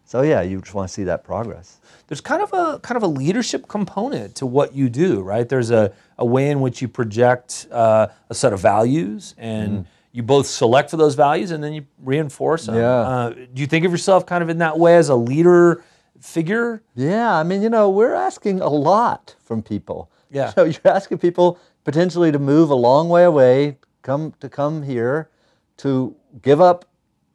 so 0.05 0.21
yeah 0.21 0.41
you 0.41 0.59
just 0.61 0.73
want 0.73 0.87
to 0.87 0.93
see 0.93 1.03
that 1.03 1.23
progress 1.23 1.79
there's 2.07 2.21
kind 2.21 2.41
of 2.41 2.51
a 2.53 2.79
kind 2.79 2.97
of 2.97 3.03
a 3.03 3.07
leadership 3.07 3.67
component 3.67 4.35
to 4.35 4.45
what 4.45 4.75
you 4.75 4.89
do, 4.89 5.21
right? 5.21 5.47
There's 5.47 5.71
a, 5.71 5.93
a 6.17 6.25
way 6.25 6.51
in 6.51 6.59
which 6.59 6.81
you 6.81 6.87
project 6.87 7.65
uh, 7.71 8.07
a 8.29 8.35
set 8.35 8.51
of 8.53 8.59
values, 8.59 9.33
and 9.37 9.71
Mm-hmm. 9.71 9.87
you 10.11 10.21
both 10.21 10.45
select 10.45 10.91
for 10.91 10.97
those 10.97 11.15
values, 11.15 11.49
and 11.51 11.63
then 11.63 11.73
you 11.73 11.85
reinforce 12.03 12.65
them. 12.67 12.75
Yeah. 12.75 12.99
Uh, 12.99 13.29
do 13.31 13.61
you 13.61 13.65
think 13.67 13.85
of 13.85 13.91
yourself 13.91 14.25
kind 14.25 14.43
of 14.43 14.49
in 14.49 14.57
that 14.59 14.77
way 14.77 14.97
as 14.97 15.09
a 15.09 15.15
leader 15.15 15.83
figure? 16.19 16.83
Yeah, 16.93 17.33
I 17.35 17.43
mean, 17.43 17.61
you 17.63 17.69
know, 17.69 17.89
we're 17.89 18.13
asking 18.13 18.59
a 18.61 18.69
lot 18.69 19.35
from 19.43 19.63
people. 19.63 20.11
Yeah. 20.33 20.51
So 20.53 20.63
you're 20.65 20.81
asking 20.85 21.19
people 21.19 21.59
potentially 21.85 22.31
to 22.31 22.39
move 22.39 22.69
a 22.69 22.75
long 22.75 23.07
way 23.07 23.23
away, 23.23 23.77
come 24.01 24.33
to 24.41 24.49
come 24.49 24.83
here, 24.83 25.29
to 25.77 26.15
give 26.41 26.59
up 26.59 26.85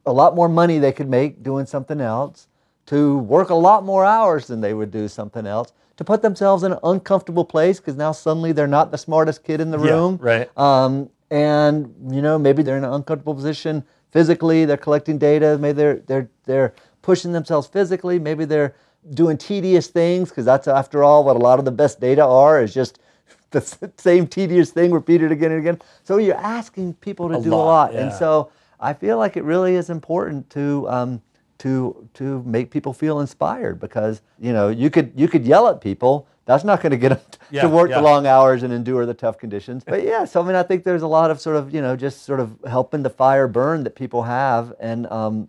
a 0.04 0.12
lot 0.12 0.34
more 0.34 0.48
money 0.48 0.78
they 0.78 0.92
could 0.92 1.08
make 1.08 1.42
doing 1.42 1.66
something 1.66 2.00
else, 2.00 2.48
to 2.86 3.18
work 3.18 3.50
a 3.50 3.54
lot 3.54 3.84
more 3.84 4.04
hours 4.04 4.46
than 4.46 4.60
they 4.60 4.74
would 4.74 4.90
do 4.90 5.08
something 5.08 5.46
else, 5.46 5.72
to 5.96 6.04
put 6.04 6.22
themselves 6.22 6.62
in 6.62 6.72
an 6.72 6.78
uncomfortable 6.84 7.44
place 7.44 7.78
because 7.80 7.96
now 7.96 8.12
suddenly 8.12 8.52
they're 8.52 8.66
not 8.66 8.90
the 8.90 8.98
smartest 8.98 9.44
kid 9.44 9.60
in 9.60 9.70
the 9.70 9.78
Yeah, 9.78 9.92
room. 9.92 10.18
right. 10.20 10.58
Um, 10.58 11.10
and 11.30 11.94
you 12.10 12.22
know, 12.22 12.38
maybe 12.38 12.62
they're 12.62 12.78
in 12.78 12.84
an 12.84 12.92
uncomfortable 12.92 13.34
position 13.34 13.84
physically. 14.10 14.64
They're 14.64 14.76
collecting 14.78 15.18
data. 15.18 15.58
Maybe 15.58 15.76
they're 15.76 15.96
they're 16.06 16.30
they're 16.44 16.72
pushing 17.02 17.32
themselves 17.32 17.66
physically. 17.66 18.18
Maybe 18.18 18.44
they're 18.46 18.74
doing 19.10 19.36
tedious 19.38 19.88
things 19.88 20.28
because 20.30 20.44
that's 20.44 20.68
after 20.68 21.02
all 21.04 21.24
what 21.24 21.36
a 21.36 21.38
lot 21.38 21.58
of 21.58 21.64
the 21.64 21.70
best 21.72 22.00
data 22.00 22.24
are 22.24 22.62
is 22.62 22.74
just 22.74 22.98
the 23.50 23.60
same 23.96 24.26
tedious 24.26 24.70
thing 24.70 24.92
repeated 24.92 25.32
again 25.32 25.52
and 25.52 25.60
again. 25.60 25.80
So 26.04 26.18
you're 26.18 26.36
asking 26.36 26.94
people 26.94 27.28
to 27.30 27.36
A 27.36 27.42
do 27.42 27.50
lot, 27.50 27.62
a 27.62 27.64
lot, 27.64 27.94
and 27.94 28.12
so 28.12 28.50
I 28.80 28.92
feel 28.94 29.18
like 29.18 29.36
it 29.36 29.44
really 29.44 29.74
is 29.74 29.90
important 29.90 30.50
to. 30.50 30.88
Um, 30.88 31.22
to, 31.58 32.08
to 32.14 32.40
make 32.44 32.70
people 32.70 32.92
feel 32.92 33.18
inspired 33.18 33.80
because 33.80 34.22
you 34.38 34.52
know 34.52 34.68
you 34.68 34.90
could 34.90 35.12
you 35.16 35.26
could 35.26 35.44
yell 35.44 35.66
at 35.66 35.80
people 35.80 36.28
that's 36.44 36.62
not 36.62 36.80
going 36.80 36.90
to 36.92 36.96
get 36.96 37.08
them 37.08 37.20
Yeah, 37.50 37.62
to 37.62 37.68
work 37.68 37.90
yeah. 37.90 37.96
the 37.96 38.02
long 38.02 38.26
hours 38.26 38.62
and 38.62 38.72
endure 38.72 39.04
the 39.06 39.14
tough 39.14 39.38
conditions. 39.38 39.82
But 39.86 40.04
yeah, 40.04 40.24
so 40.24 40.40
I 40.40 40.46
mean, 40.46 40.54
I 40.54 40.62
think 40.62 40.84
there's 40.84 41.02
a 41.02 41.08
lot 41.08 41.30
of 41.30 41.40
sort 41.40 41.56
of 41.56 41.74
you 41.74 41.82
know 41.82 41.96
just 41.96 42.24
sort 42.24 42.40
of 42.40 42.56
helping 42.66 43.02
the 43.02 43.10
fire 43.10 43.48
burn 43.48 43.84
that 43.84 43.94
people 43.96 44.22
have, 44.22 44.72
and 44.80 45.06
um, 45.08 45.48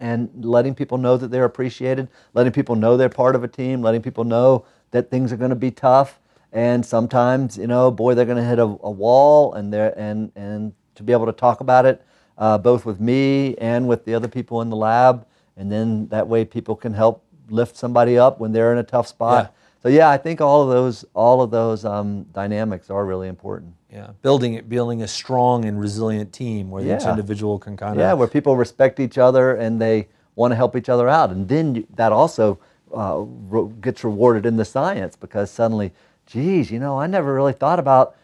and 0.00 0.30
letting 0.44 0.74
people 0.74 0.98
know 0.98 1.16
that 1.16 1.30
they're 1.30 1.44
appreciated, 1.44 2.08
letting 2.34 2.52
people 2.52 2.74
know 2.74 2.96
they're 2.96 3.08
part 3.08 3.36
of 3.36 3.44
a 3.44 3.48
team, 3.48 3.82
letting 3.82 4.02
people 4.02 4.24
know 4.24 4.64
that 4.90 5.10
things 5.10 5.32
are 5.32 5.36
going 5.36 5.50
to 5.50 5.56
be 5.56 5.70
tough, 5.70 6.18
and 6.52 6.84
sometimes 6.84 7.56
you 7.58 7.66
know, 7.66 7.90
boy, 7.90 8.14
they're 8.14 8.24
going 8.24 8.36
to 8.36 8.44
hit 8.44 8.58
a, 8.58 8.62
a 8.62 8.90
wall, 8.90 9.54
and 9.54 9.72
they're 9.72 9.96
and 9.98 10.32
and 10.34 10.72
to 10.96 11.02
be 11.02 11.12
able 11.12 11.26
to 11.26 11.32
talk 11.32 11.60
about 11.60 11.86
it, 11.86 12.04
uh, 12.38 12.58
both 12.58 12.84
with 12.84 12.98
me 13.00 13.54
and 13.58 13.86
with 13.86 14.04
the 14.04 14.14
other 14.14 14.28
people 14.28 14.60
in 14.62 14.70
the 14.70 14.76
lab, 14.76 15.26
and 15.56 15.70
then 15.70 16.08
that 16.08 16.26
way 16.26 16.44
people 16.44 16.74
can 16.74 16.94
help 16.94 17.22
lift 17.48 17.76
somebody 17.76 18.18
up 18.18 18.40
when 18.40 18.52
they're 18.52 18.72
in 18.72 18.78
a 18.78 18.82
tough 18.82 19.06
spot. 19.06 19.52
Yeah. 19.52 19.59
So 19.82 19.88
yeah, 19.88 20.10
I 20.10 20.18
think 20.18 20.40
all 20.40 20.62
of 20.62 20.68
those 20.68 21.04
all 21.14 21.42
of 21.42 21.50
those 21.50 21.84
um, 21.84 22.24
dynamics 22.32 22.90
are 22.90 23.04
really 23.04 23.28
important. 23.28 23.74
Yeah, 23.92 24.10
building 24.22 24.54
it, 24.54 24.68
building 24.68 25.02
a 25.02 25.08
strong 25.08 25.64
and 25.64 25.80
resilient 25.80 26.32
team 26.32 26.70
where 26.70 26.84
each 26.84 27.04
individual 27.04 27.58
can 27.58 27.76
kind 27.76 27.94
of 27.94 28.00
Yeah, 28.00 28.12
where 28.12 28.28
people 28.28 28.56
respect 28.56 29.00
each 29.00 29.18
other 29.18 29.56
and 29.56 29.80
they 29.80 30.08
want 30.36 30.52
to 30.52 30.56
help 30.56 30.76
each 30.76 30.88
other 30.88 31.08
out, 31.08 31.30
and 31.30 31.48
then 31.48 31.74
you, 31.74 31.86
that 31.96 32.12
also 32.12 32.58
uh, 32.94 33.16
ro- 33.18 33.66
gets 33.66 34.04
rewarded 34.04 34.46
in 34.46 34.56
the 34.56 34.64
science 34.64 35.16
because 35.16 35.50
suddenly, 35.50 35.92
geez, 36.26 36.70
you 36.70 36.78
know, 36.78 36.98
I 37.00 37.06
never 37.06 37.34
really 37.34 37.52
thought 37.52 37.78
about, 37.78 38.16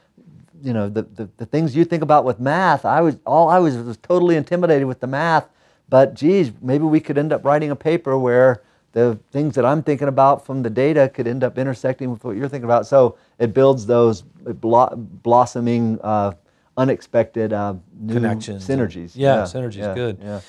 you 0.63 0.73
know, 0.73 0.89
the, 0.89 1.03
the, 1.03 1.29
the 1.37 1.47
things 1.47 1.75
you 1.75 1.85
think 1.85 2.03
about 2.03 2.25
with 2.25 2.39
math. 2.39 2.85
I 2.85 3.01
was 3.01 3.17
all 3.27 3.49
I 3.49 3.59
was 3.59 3.77
was 3.77 3.97
totally 3.97 4.37
intimidated 4.37 4.87
with 4.87 5.01
the 5.01 5.07
math, 5.07 5.49
but 5.89 6.15
geez, 6.15 6.53
maybe 6.61 6.85
we 6.85 7.01
could 7.01 7.17
end 7.19 7.33
up 7.33 7.45
writing 7.45 7.71
a 7.71 7.77
paper 7.77 8.19
where 8.19 8.63
the 8.97 9.19
things 9.31 9.55
that 9.57 9.67
I'm 9.67 9.83
thinking 9.83 10.09
about 10.09 10.47
from 10.47 10.63
the 10.63 10.71
data 10.71 11.11
could 11.13 11.27
end 11.27 11.45
up 11.45 11.59
intersecting 11.59 12.11
with 12.11 12.25
what 12.25 12.35
you're 12.35 12.49
thinking 12.49 12.65
about. 12.65 12.87
So 12.87 13.19
it 13.39 13.53
builds 13.53 13.85
those 13.85 14.23
blo- 14.23 14.95
blossoming, 14.97 16.01
uh, 16.03 16.33
unexpected 16.79 17.53
uh, 17.53 17.75
new 18.01 18.15
Connections. 18.15 18.67
synergies. 18.67 19.13
Yeah, 19.15 19.43
synergies, 19.43 19.77
yeah, 19.77 19.95
good. 19.95 20.19
Yeah. 20.23 20.41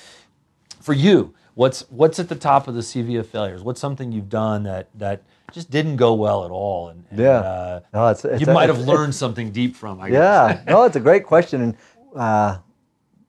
for 0.80 0.94
you, 0.94 1.34
what's 1.56 1.80
what's 1.90 2.18
at 2.18 2.30
the 2.30 2.34
top 2.36 2.68
of 2.68 2.74
the 2.74 2.80
CV 2.80 3.18
of 3.20 3.28
failures? 3.28 3.62
What's 3.62 3.80
something 3.82 4.12
you've 4.12 4.30
done 4.30 4.62
that 4.62 4.88
that 4.94 5.24
just 5.52 5.70
didn't 5.70 5.96
go 5.96 6.14
well 6.14 6.46
at 6.46 6.50
all? 6.50 6.88
And, 6.88 7.04
and, 7.10 7.18
Yeah. 7.20 7.40
uh, 7.40 7.80
No, 7.92 8.06
it's, 8.08 8.24
it's 8.24 8.40
you 8.40 8.46
might 8.46 8.70
have 8.70 8.80
learned 8.80 9.14
something 9.14 9.50
deep 9.50 9.76
from. 9.76 10.00
I 10.00 10.08
Yeah, 10.08 10.62
no, 10.66 10.84
it's 10.84 10.96
a 10.96 11.00
great 11.00 11.24
question. 11.24 11.60
And 11.60 11.76
uh, 12.16 12.58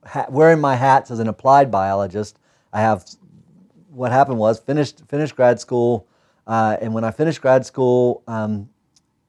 ha- 0.06 0.28
wearing 0.30 0.62
my 0.62 0.76
hats 0.78 1.12
as 1.12 1.20
an 1.20 1.28
applied 1.28 1.70
biologist, 1.70 2.40
I 2.72 2.80
have 2.80 3.04
what 3.92 4.12
happened 4.12 4.38
was 4.38 4.60
finished 4.60 5.04
finished 5.08 5.36
grad 5.36 5.60
school, 5.60 6.08
uh, 6.48 6.78
and 6.82 6.94
when 6.94 7.04
I 7.04 7.12
finished 7.12 7.42
grad 7.42 7.66
school, 7.66 8.24
um, 8.28 8.70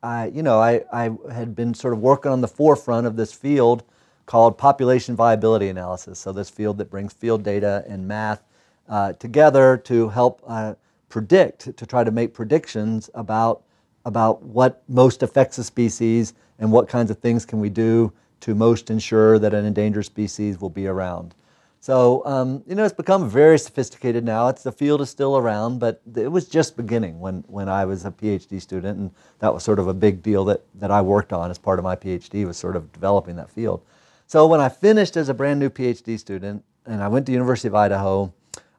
I 0.03 0.27
you 0.27 0.43
know 0.43 0.61
I, 0.61 0.85
I 0.93 1.11
had 1.33 1.55
been 1.55 1.75
sort 1.75 1.93
of 1.93 2.01
working 2.01 2.31
on 2.31 2.41
the 2.41 2.49
forefront 2.49 3.07
of 3.07 3.17
this 3.17 3.33
field 3.33 3.85
called 4.27 4.57
population 4.57 5.17
viability 5.17 5.69
analysis. 5.69 6.19
So 6.19 6.33
this 6.33 6.51
field 6.51 6.79
that 6.79 6.91
brings 6.91 7.13
field 7.13 7.43
data 7.43 7.85
and 7.89 8.07
math 8.07 8.45
uh, 8.89 9.13
together 9.15 9.77
to 9.79 10.09
help 10.09 10.43
uh, 10.47 10.75
predict 11.09 11.77
to 11.77 11.87
try 11.87 12.05
to 12.05 12.11
make 12.11 12.33
predictions 12.33 13.11
about 13.15 13.63
about 14.05 14.43
what 14.43 14.83
most 14.89 15.23
affects 15.23 15.59
a 15.59 15.65
species 15.65 16.35
and 16.59 16.71
what 16.71 16.89
kinds 16.89 17.11
of 17.11 17.19
things 17.19 17.45
can 17.45 17.61
we 17.61 17.69
do 17.69 18.13
to 18.41 18.55
most 18.55 18.91
ensure 18.91 19.39
that 19.39 19.53
an 19.53 19.65
endangered 19.65 20.05
species 20.05 20.61
will 20.61 20.71
be 20.71 20.87
around. 20.87 21.35
So 21.83 22.23
um, 22.27 22.63
you 22.67 22.75
know, 22.75 22.85
it's 22.85 22.95
become 22.95 23.29
very 23.29 23.59
sophisticated 23.59 24.23
now. 24.23 24.49
It's 24.49 24.63
the 24.63 24.71
field 24.71 25.01
is 25.01 25.09
still 25.09 25.39
around, 25.39 25.81
but 25.81 26.03
it 26.15 26.31
was 26.31 26.47
just 26.47 26.77
beginning 26.77 27.19
when, 27.21 27.43
when 27.49 27.71
I 27.71 27.87
was 27.87 28.05
a 28.05 28.11
PhD 28.11 28.61
student, 28.61 28.99
and 28.99 29.11
that 29.39 29.53
was 29.53 29.65
sort 29.65 29.79
of 29.79 29.89
a 29.89 29.95
big 29.95 30.23
deal 30.23 30.45
that, 30.45 30.63
that 30.75 30.91
I 30.91 31.01
worked 31.01 31.33
on 31.33 31.51
as 31.51 31.57
part 31.57 31.79
of 31.79 31.83
my 31.83 31.97
PhD 31.97 32.47
was 32.47 32.59
sort 32.59 32.77
of 32.77 32.93
developing 32.93 33.37
that 33.37 33.51
field. 33.51 33.83
So 34.27 34.47
when 34.47 34.61
I 34.61 34.69
finished 34.69 35.17
as 35.17 35.31
a 35.31 35.35
brand 35.35 35.59
new 35.59 35.71
PhD 35.71 36.19
student, 36.19 36.63
and 36.85 37.03
I 37.03 37.09
went 37.09 37.25
to 37.27 37.33
University 37.33 37.69
of 37.69 37.75
Idaho, 37.75 38.33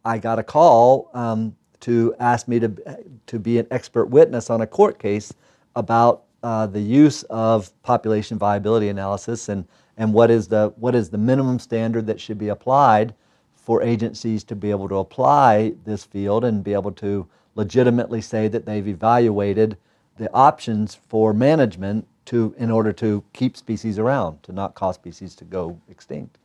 I 0.06 0.20
got 0.20 0.38
a 0.38 0.44
call 0.44 1.10
um, 1.14 1.56
to 1.82 2.16
ask 2.20 2.48
me 2.48 2.60
to 2.60 3.00
to 3.26 3.40
be 3.40 3.58
an 3.58 3.68
expert 3.72 4.06
witness 4.06 4.50
on 4.50 4.62
a 4.62 4.68
court 4.68 5.00
case 5.00 5.34
about 5.76 6.24
uh, 6.44 6.68
the 6.68 6.80
use 6.80 7.24
of 7.24 7.72
population 7.84 8.38
viability 8.38 8.90
analysis 8.90 9.50
and 9.50 9.66
and 9.98 10.14
what 10.14 10.32
is 10.32 10.48
the 10.48 10.74
what 10.78 10.96
is 10.96 11.10
the 11.10 11.18
minimum 11.18 11.60
standard 11.60 12.08
that 12.08 12.20
should 12.20 12.38
be 12.38 12.50
applied 12.50 13.14
for 13.56 13.82
agencies 13.84 14.44
to 14.44 14.56
be 14.56 14.72
able 14.72 14.90
to 14.90 14.96
apply 14.96 15.74
this 15.86 16.04
field 16.04 16.44
and 16.44 16.64
be 16.64 16.74
able 16.74 16.92
to 16.92 17.28
legitimately 17.56 18.22
say 18.22 18.48
that 18.48 18.66
they've 18.66 18.88
evaluated 18.88 19.78
the 20.18 20.32
options 20.34 20.96
for 20.96 21.34
management 21.34 22.08
to 22.26 22.54
in 22.58 22.72
order 22.72 22.92
to 22.94 23.24
keep 23.34 23.58
species 23.58 24.00
around 24.00 24.42
to 24.44 24.52
not 24.52 24.76
cause 24.76 24.96
species 24.96 25.36
to 25.36 25.46
go 25.46 25.80
extinct. 25.90 26.38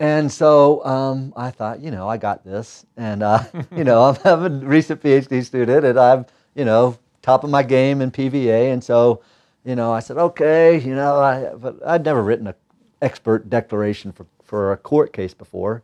And 0.00 0.30
so 0.30 0.84
um, 0.84 1.32
I 1.36 1.50
thought, 1.50 1.80
you 1.80 1.90
know, 1.90 2.08
I 2.08 2.16
got 2.16 2.44
this. 2.44 2.84
And, 2.96 3.22
uh, 3.22 3.44
you 3.76 3.84
know, 3.84 4.04
I'm, 4.04 4.16
I'm 4.24 4.44
a 4.44 4.66
recent 4.66 5.02
PhD 5.02 5.44
student 5.44 5.84
and 5.84 5.98
I'm, 5.98 6.26
you 6.54 6.64
know, 6.64 6.98
top 7.22 7.44
of 7.44 7.50
my 7.50 7.62
game 7.62 8.00
in 8.00 8.10
PVA. 8.10 8.72
And 8.72 8.82
so, 8.82 9.22
you 9.64 9.74
know, 9.74 9.92
I 9.92 10.00
said, 10.00 10.18
okay, 10.18 10.78
you 10.78 10.94
know, 10.94 11.16
I, 11.16 11.54
but 11.54 11.76
I'd 11.86 12.04
never 12.04 12.22
written 12.22 12.46
an 12.46 12.54
expert 13.00 13.48
declaration 13.48 14.12
for, 14.12 14.26
for 14.42 14.72
a 14.72 14.76
court 14.76 15.12
case 15.12 15.34
before. 15.34 15.82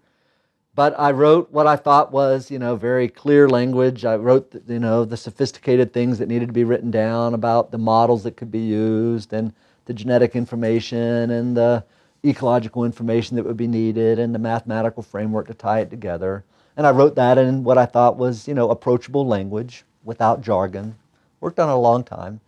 But 0.74 0.98
I 0.98 1.10
wrote 1.10 1.50
what 1.50 1.66
I 1.66 1.76
thought 1.76 2.12
was, 2.12 2.50
you 2.50 2.58
know, 2.58 2.76
very 2.76 3.08
clear 3.08 3.48
language. 3.48 4.04
I 4.04 4.16
wrote, 4.16 4.50
the, 4.50 4.74
you 4.74 4.78
know, 4.78 5.04
the 5.04 5.16
sophisticated 5.16 5.92
things 5.92 6.18
that 6.18 6.28
needed 6.28 6.46
to 6.46 6.52
be 6.52 6.64
written 6.64 6.90
down 6.90 7.34
about 7.34 7.70
the 7.70 7.78
models 7.78 8.22
that 8.22 8.36
could 8.36 8.50
be 8.50 8.60
used 8.60 9.32
and 9.32 9.52
the 9.86 9.94
genetic 9.94 10.36
information 10.36 11.30
and 11.30 11.56
the 11.56 11.84
ecological 12.24 12.84
information 12.84 13.36
that 13.36 13.44
would 13.44 13.56
be 13.56 13.66
needed 13.66 14.18
and 14.18 14.34
the 14.34 14.38
mathematical 14.38 15.02
framework 15.02 15.48
to 15.48 15.54
tie 15.54 15.80
it 15.80 15.90
together. 15.90 16.44
And 16.76 16.86
I 16.86 16.90
wrote 16.90 17.14
that 17.16 17.38
in 17.38 17.64
what 17.64 17.78
I 17.78 17.86
thought 17.86 18.16
was, 18.16 18.46
you 18.46 18.54
know, 18.54 18.70
approachable 18.70 19.26
language 19.26 19.84
without 20.04 20.42
jargon. 20.42 20.96
Worked 21.40 21.58
on 21.58 21.68
it 21.68 21.72
a 21.72 21.76
long 21.76 22.04
time. 22.04 22.40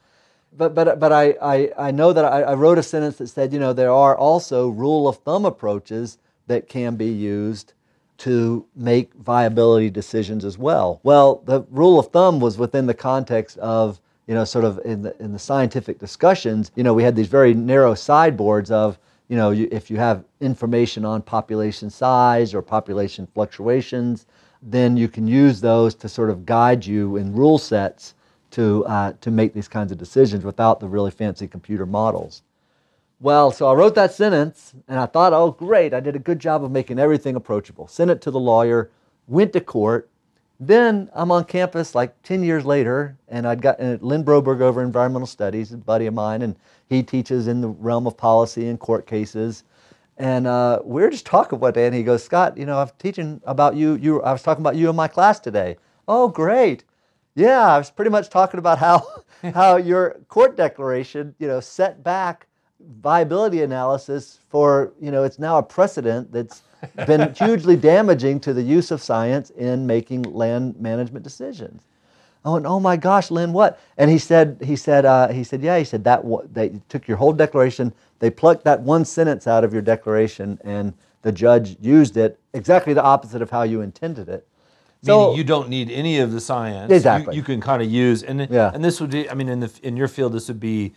But, 0.57 0.75
but, 0.75 1.01
but 1.01 1.13
I, 1.13 1.35
I, 1.41 1.73
I 1.79 1.91
know 1.91 2.13
that 2.13 2.25
I, 2.25 2.43
I 2.43 2.55
wrote 2.55 2.79
a 2.79 2.83
sentence 2.83 3.17
that 3.17 3.29
said, 3.29 3.53
you 3.53 3.59
know, 3.59 3.73
there 3.73 3.91
are 3.91 4.17
also 4.17 4.69
rule 4.69 5.09
of 5.09 5.17
thumb 5.19 5.45
approaches 5.47 6.19
that 6.47 6.69
can 6.69 6.97
be 6.97 7.09
used 7.09 7.73
to 8.19 8.65
make 8.77 9.13
viability 9.15 9.91
decisions 9.91 10.45
as 10.45 10.59
well. 10.59 11.01
Well, 11.03 11.43
the 11.47 11.63
rule 11.71 11.99
of 11.99 12.09
thumb 12.09 12.39
was 12.39 12.59
within 12.59 12.87
the 12.87 12.95
context 12.95 13.59
of, 13.59 14.01
you 14.27 14.35
know, 14.35 14.45
sort 14.45 14.65
of 14.65 14.79
in 14.85 15.03
the, 15.03 15.21
in 15.21 15.33
the 15.33 15.39
scientific 15.39 15.99
discussions, 15.99 16.71
you 16.77 16.85
know, 16.85 16.95
we 16.95 17.03
had 17.03 17.17
these 17.17 17.29
very 17.29 17.55
narrow 17.55 17.95
sideboards 17.95 18.71
of, 18.71 18.99
you 19.29 19.37
know, 19.37 19.51
you, 19.51 19.69
if 19.73 19.91
you 19.91 19.97
have 19.97 20.25
information 20.41 21.05
on 21.05 21.23
population 21.23 21.89
size 21.89 22.55
or 22.55 22.63
population 22.63 23.27
fluctuations, 23.35 24.27
then 24.63 24.97
you 24.97 25.09
can 25.09 25.27
use 25.27 25.61
those 25.61 25.95
to 25.97 26.09
sort 26.09 26.31
of 26.31 26.47
guide 26.47 26.85
you 26.85 27.17
in 27.17 27.35
rule 27.35 27.59
sets 27.59 28.15
to, 28.53 28.85
uh, 28.87 29.13
to 29.21 29.31
make 29.31 29.55
these 29.55 29.69
kinds 29.69 29.93
of 29.93 29.99
decisions 29.99 30.45
without 30.45 30.81
the 30.81 30.89
really 30.89 31.11
fancy 31.11 31.47
computer 31.49 31.87
models. 31.87 32.43
Well, 33.21 33.53
so 33.53 33.69
I 33.69 33.75
wrote 33.75 33.95
that 33.95 34.13
sentence 34.13 34.75
and 34.89 34.99
I 34.99 35.07
thought, 35.07 35.33
oh, 35.33 35.53
great, 35.53 35.95
I 35.95 36.01
did 36.01 36.17
a 36.17 36.19
good 36.19 36.39
job 36.39 36.65
of 36.65 36.71
making 36.71 36.99
everything 36.99 37.37
approachable. 37.37 37.87
Sent 37.87 38.11
it 38.11 38.21
to 38.23 38.31
the 38.31 38.41
lawyer, 38.41 38.91
went 39.29 39.53
to 39.53 39.61
court. 39.61 40.09
Then 40.59 41.11
I'm 41.15 41.31
on 41.31 41.45
campus 41.45 41.95
like 41.95 42.21
10 42.23 42.45
years 42.45 42.65
later, 42.65 43.17
and 43.29 43.47
I'd 43.49 43.63
got 43.63 43.81
uh, 43.81 43.99
Len 44.01 44.25
Broberg 44.25 44.61
over 44.61 44.83
environmental 44.83 45.27
studies, 45.27 45.73
a 45.73 45.77
buddy 45.77 46.07
of 46.07 46.15
mine, 46.15 46.43
and 46.43 46.55
he 46.89 47.03
teaches 47.03 47.49
in 47.49 47.61
the 47.61 47.69
realm 47.69 48.07
of 48.07 48.17
policy 48.17 48.69
and 48.69 48.79
court 48.79 49.07
cases. 49.07 49.65
And 50.19 50.47
uh, 50.47 50.81
we 50.85 51.03
were 51.03 51.11
just 51.11 51.27
talking 51.27 51.59
one 51.59 51.73
day, 51.73 51.87
and 51.87 51.95
he 51.95 52.03
goes, 52.03 52.23
Scott, 52.23 52.57
you 52.57 52.67
know, 52.67 52.79
I'm 52.79 52.91
teaching 52.99 53.41
about 53.45 53.75
you. 53.75 53.97
You, 53.97 54.23
I 54.23 54.33
was 54.33 54.43
talking 54.43 54.63
about 54.63 54.77
you 54.77 54.89
in 54.91 54.95
my 54.95 55.09
class 55.09 55.41
today. 55.41 55.79
Oh, 56.07 56.29
great. 56.29 56.85
Yeah, 57.35 57.75
I 57.75 57.79
was 57.79 57.91
pretty 57.91 58.11
much 58.11 58.29
talking 58.29 58.59
about 58.59 58.79
how 58.79 59.07
how 59.55 59.77
your 59.77 60.21
court 60.29 60.57
declaration, 60.57 61.35
you 61.39 61.49
know, 61.49 61.61
set 61.61 62.03
back 62.05 62.47
viability 63.01 63.63
analysis 63.63 64.41
for, 64.49 64.93
you 65.01 65.11
know, 65.11 65.25
it's 65.25 65.39
now 65.39 65.59
a 65.59 65.63
precedent 65.63 66.33
that's 66.33 66.63
been 67.07 67.33
hugely 67.39 67.77
damaging 67.77 68.41
to 68.41 68.53
the 68.53 68.63
use 68.63 68.91
of 68.91 69.03
science 69.03 69.51
in 69.51 69.87
making 69.87 70.23
land 70.23 70.79
management 70.81 71.25
decisions. 71.25 71.83
I 72.45 72.51
went, 72.51 72.67
oh 72.67 72.81
my 72.81 72.97
gosh, 72.97 73.31
Len, 73.31 73.53
what? 73.53 73.81
And 73.97 74.11
he 74.11 74.19
said, 74.19 74.59
he 74.65 74.75
said, 74.75 75.05
uh, 75.05 75.29
he 75.29 75.45
said, 75.45 75.63
yeah, 75.63 75.79
he 75.79 75.85
said 75.85 76.03
that 76.05 76.25
they 76.53 76.81
took 76.89 77.07
your 77.07 77.17
whole 77.17 77.33
declaration, 77.33 77.93
they 78.19 78.31
plucked 78.31 78.65
that 78.65 78.81
one 78.81 79.05
sentence 79.05 79.47
out 79.47 79.63
of 79.63 79.73
your 79.73 79.83
declaration, 79.83 80.59
and 80.65 80.93
the 81.23 81.31
judge 81.31 81.77
used 81.81 82.17
it 82.17 82.41
exactly 82.53 82.95
the 82.95 83.03
opposite 83.03 83.43
of 83.43 83.51
how 83.51 83.63
you 83.63 83.81
intended 83.81 84.29
it. 84.29 84.47
Meaning 85.05 85.21
so, 85.21 85.35
you 85.35 85.43
don't 85.43 85.69
need 85.69 85.91
any 85.91 86.21
of 86.21 86.31
the 86.31 86.41
science. 86.41 86.93
Exactly. 86.93 87.35
You, 87.35 87.41
you 87.41 87.45
can 87.45 87.61
kind 87.61 87.83
of 87.83 87.91
use, 87.91 88.23
and 88.23 88.49
yeah. 88.49 88.71
and 88.73 88.85
this 88.85 89.01
would 89.01 89.11
be, 89.11 89.29
I 89.29 89.35
mean, 89.35 89.49
in 89.49 89.59
the 89.61 89.73
in 89.83 89.97
your 89.97 90.07
field, 90.07 90.33
this 90.33 90.47
would 90.47 90.61
be 90.61 90.95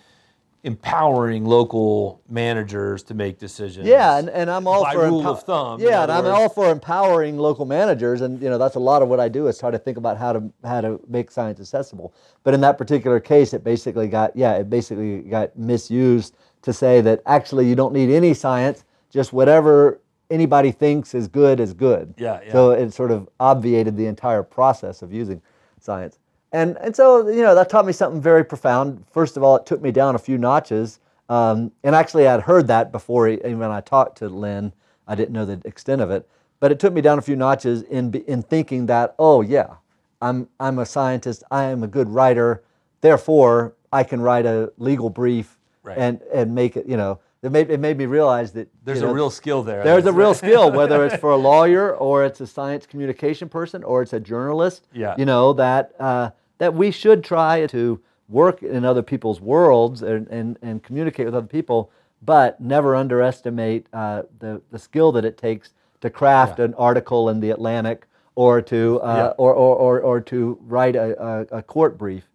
empowering 0.65 1.45
local 1.45 2.21
managers 2.27 3.03
to 3.03 3.13
make 3.13 3.37
decisions. 3.37 3.87
Yeah, 3.87 4.17
and, 4.17 4.29
and 4.29 4.49
I'm 4.49 4.67
all 4.67 4.83
by 4.83 4.93
for 4.93 5.05
rule 5.05 5.27
of 5.27 5.43
thumb. 5.43 5.79
Yeah, 5.79 6.03
and 6.03 6.11
I'm 6.11 6.25
all 6.25 6.49
for 6.49 6.71
empowering 6.71 7.37
local 7.37 7.65
managers, 7.65 8.21
and 8.21 8.41
you 8.41 8.49
know 8.49 8.57
that's 8.57 8.75
a 8.75 8.79
lot 8.79 9.01
of 9.01 9.07
what 9.07 9.19
I 9.19 9.29
do 9.29 9.47
is 9.47 9.57
try 9.57 9.71
to 9.71 9.79
think 9.79 9.97
about 9.97 10.17
how 10.17 10.33
to 10.33 10.51
how 10.63 10.81
to 10.81 10.99
make 11.07 11.31
science 11.31 11.59
accessible. 11.59 12.13
But 12.43 12.53
in 12.53 12.61
that 12.61 12.77
particular 12.77 13.19
case, 13.19 13.53
it 13.53 13.63
basically 13.63 14.07
got 14.07 14.35
yeah, 14.35 14.53
it 14.53 14.69
basically 14.69 15.21
got 15.21 15.57
misused 15.57 16.35
to 16.63 16.73
say 16.73 16.99
that 17.01 17.21
actually 17.25 17.67
you 17.69 17.75
don't 17.75 17.93
need 17.93 18.09
any 18.09 18.33
science, 18.33 18.83
just 19.11 19.33
whatever 19.33 19.99
anybody 20.29 20.71
thinks 20.71 21.13
is 21.13 21.27
good 21.27 21.59
is 21.59 21.73
good. 21.73 22.13
Yeah, 22.17 22.39
yeah. 22.45 22.51
So 22.51 22.71
it 22.71 22.91
sort 22.91 23.11
of 23.11 23.29
obviated 23.39 23.97
the 23.97 24.05
entire 24.07 24.43
process 24.43 25.01
of 25.01 25.13
using 25.13 25.41
science. 25.79 26.19
And, 26.51 26.77
and 26.77 26.95
so, 26.95 27.27
you 27.27 27.41
know, 27.41 27.53
that 27.55 27.69
taught 27.69 27.85
me 27.85 27.93
something 27.93 28.21
very 28.21 28.45
profound. 28.45 29.03
First 29.11 29.35
of 29.35 29.43
all, 29.43 29.57
it 29.57 29.65
took 29.65 29.81
me 29.81 29.91
down 29.91 30.15
a 30.15 30.19
few 30.19 30.37
notches. 30.37 30.99
Um, 31.27 31.71
and 31.83 31.95
actually, 31.95 32.27
I'd 32.27 32.41
heard 32.41 32.67
that 32.67 32.91
before 32.91 33.27
he, 33.27 33.35
when 33.37 33.71
I 33.71 33.81
talked 33.81 34.17
to 34.19 34.29
Len. 34.29 34.71
I 35.07 35.15
didn't 35.15 35.33
know 35.33 35.45
the 35.45 35.61
extent 35.65 36.01
of 36.01 36.11
it. 36.11 36.27
But 36.59 36.71
it 36.71 36.79
took 36.79 36.93
me 36.93 37.01
down 37.01 37.19
a 37.19 37.21
few 37.21 37.35
notches 37.35 37.81
in, 37.83 38.13
in 38.27 38.41
thinking 38.41 38.85
that, 38.85 39.15
oh, 39.19 39.41
yeah, 39.41 39.75
I'm, 40.21 40.47
I'm 40.59 40.79
a 40.79 40.85
scientist, 40.85 41.43
I 41.51 41.65
am 41.65 41.83
a 41.83 41.87
good 41.87 42.09
writer, 42.09 42.63
therefore, 43.01 43.73
I 43.91 44.03
can 44.03 44.21
write 44.21 44.45
a 44.45 44.71
legal 44.77 45.09
brief 45.09 45.57
right. 45.83 45.97
and, 45.97 46.21
and 46.33 46.55
make 46.55 46.77
it, 46.77 46.87
you 46.87 46.97
know, 46.97 47.19
it 47.45 47.51
made, 47.51 47.69
it 47.69 47.79
made 47.79 47.97
me 47.97 48.05
realize 48.05 48.51
that 48.53 48.67
there's 48.83 48.99
you 48.99 49.05
know, 49.05 49.11
a 49.11 49.13
real 49.13 49.29
skill 49.29 49.63
there. 49.63 49.83
There's 49.83 50.05
a 50.05 50.13
real 50.13 50.33
skill, 50.33 50.71
whether 50.79 51.05
it's 51.05 51.17
for 51.17 51.31
a 51.31 51.37
lawyer 51.37 51.95
or 51.95 52.25
it's 52.25 52.41
a 52.41 52.47
science 52.47 52.85
communication 52.85 53.49
person 53.49 53.83
or 53.83 54.01
it's 54.01 54.13
a 54.13 54.19
journalist. 54.19 54.87
Yeah. 54.93 55.15
You 55.17 55.25
know 55.25 55.53
that 55.53 55.93
uh, 55.99 56.31
that 56.57 56.73
we 56.73 56.91
should 56.91 57.23
try 57.23 57.67
to 57.67 58.01
work 58.27 58.63
in 58.63 58.85
other 58.85 59.03
people's 59.03 59.39
worlds 59.39 60.01
and, 60.01 60.27
and, 60.27 60.57
and 60.61 60.81
communicate 60.83 61.25
with 61.25 61.35
other 61.35 61.47
people, 61.47 61.91
but 62.21 62.59
never 62.59 62.95
underestimate 62.95 63.87
uh, 63.93 64.23
the, 64.39 64.61
the 64.71 64.79
skill 64.79 65.11
that 65.11 65.25
it 65.25 65.37
takes 65.37 65.71
to 66.01 66.09
craft 66.09 66.59
yeah. 66.59 66.65
an 66.65 66.73
article 66.75 67.29
in 67.29 67.39
the 67.39 67.51
Atlantic 67.51 68.07
or 68.35 68.61
to, 68.61 68.99
uh, 69.01 69.15
yeah. 69.15 69.33
or, 69.37 69.53
or, 69.53 69.75
or, 69.75 70.01
or, 70.01 70.21
to 70.21 70.57
write 70.63 70.95
a, 70.95 71.23
a, 71.23 71.57
a, 71.59 71.63
court 71.63 71.97
brief. 71.97 72.25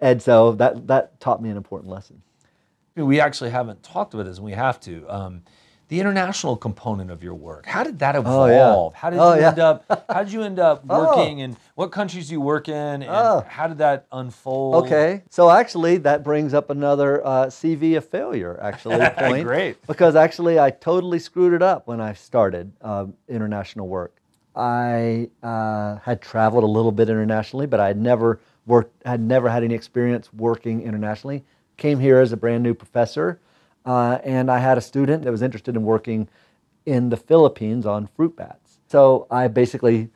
And 0.00 0.20
so 0.20 0.52
that, 0.52 0.88
that 0.88 1.20
taught 1.20 1.40
me 1.40 1.48
an 1.48 1.56
important 1.56 1.92
lesson. 1.92 2.22
We 3.04 3.20
actually 3.20 3.50
haven't 3.50 3.82
talked 3.82 4.14
about 4.14 4.26
this, 4.26 4.36
and 4.36 4.44
we 4.44 4.52
have 4.52 4.80
to. 4.80 5.06
Um, 5.08 5.42
the 5.88 6.00
international 6.00 6.54
component 6.54 7.10
of 7.10 7.22
your 7.22 7.32
work. 7.32 7.64
How 7.64 7.82
did 7.82 7.98
that 8.00 8.14
evolve? 8.14 8.50
Oh, 8.50 8.90
yeah. 8.92 8.98
How 8.98 9.08
did 9.08 9.18
oh, 9.18 9.34
you 9.34 9.40
yeah. 9.40 9.48
end 9.48 9.58
up? 9.58 10.04
How 10.10 10.22
did 10.22 10.32
you 10.32 10.42
end 10.42 10.58
up 10.58 10.84
Oh. 10.88 10.98
working, 11.16 11.40
and 11.40 11.56
what 11.76 11.92
countries 11.92 12.28
do 12.28 12.34
you 12.34 12.42
work 12.42 12.68
in, 12.68 12.74
and 12.74 13.04
Oh. 13.08 13.42
how 13.48 13.68
did 13.68 13.78
that 13.78 14.04
unfold? 14.12 14.84
Okay, 14.84 15.22
so 15.30 15.48
actually 15.50 15.96
that 15.98 16.22
brings 16.22 16.52
up 16.52 16.68
another 16.68 17.26
uh, 17.26 17.46
CV 17.46 17.96
of 17.96 18.06
failure, 18.06 18.58
actually, 18.60 18.98
point. 19.16 19.46
Great. 19.46 19.86
Because 19.86 20.14
actually 20.14 20.60
I 20.60 20.70
totally 20.70 21.18
screwed 21.18 21.54
it 21.54 21.62
up 21.62 21.86
when 21.86 22.02
I 22.02 22.12
started 22.12 22.70
um, 22.82 23.14
international 23.26 23.88
work. 23.88 24.14
I 24.54 25.30
uh, 25.42 25.96
had 26.02 26.20
traveled 26.20 26.64
a 26.64 26.66
little 26.66 26.92
bit 26.92 27.08
internationally, 27.08 27.66
but 27.66 27.80
I 27.80 27.86
had 27.86 27.98
never 27.98 28.40
worked, 28.66 29.06
had 29.06 29.20
never 29.22 29.48
had 29.48 29.64
any 29.64 29.74
experience 29.74 30.30
working 30.34 30.82
internationally. 30.82 31.44
Came 31.78 32.00
here 32.00 32.18
as 32.18 32.32
a 32.32 32.36
brand 32.36 32.62
new 32.62 32.74
professor, 32.74 33.40
uh, 33.86 34.18
and 34.24 34.50
I 34.50 34.58
had 34.58 34.76
a 34.76 34.80
student 34.82 35.22
that 35.24 35.30
was 35.30 35.42
interested 35.42 35.76
in 35.76 35.84
working 35.84 36.28
in 36.84 37.08
the 37.08 37.16
Philippines 37.16 37.86
on 37.86 38.08
fruit 38.08 38.36
bats. 38.36 38.80
So 38.88 39.26
I 39.30 39.48
basically 39.48 40.10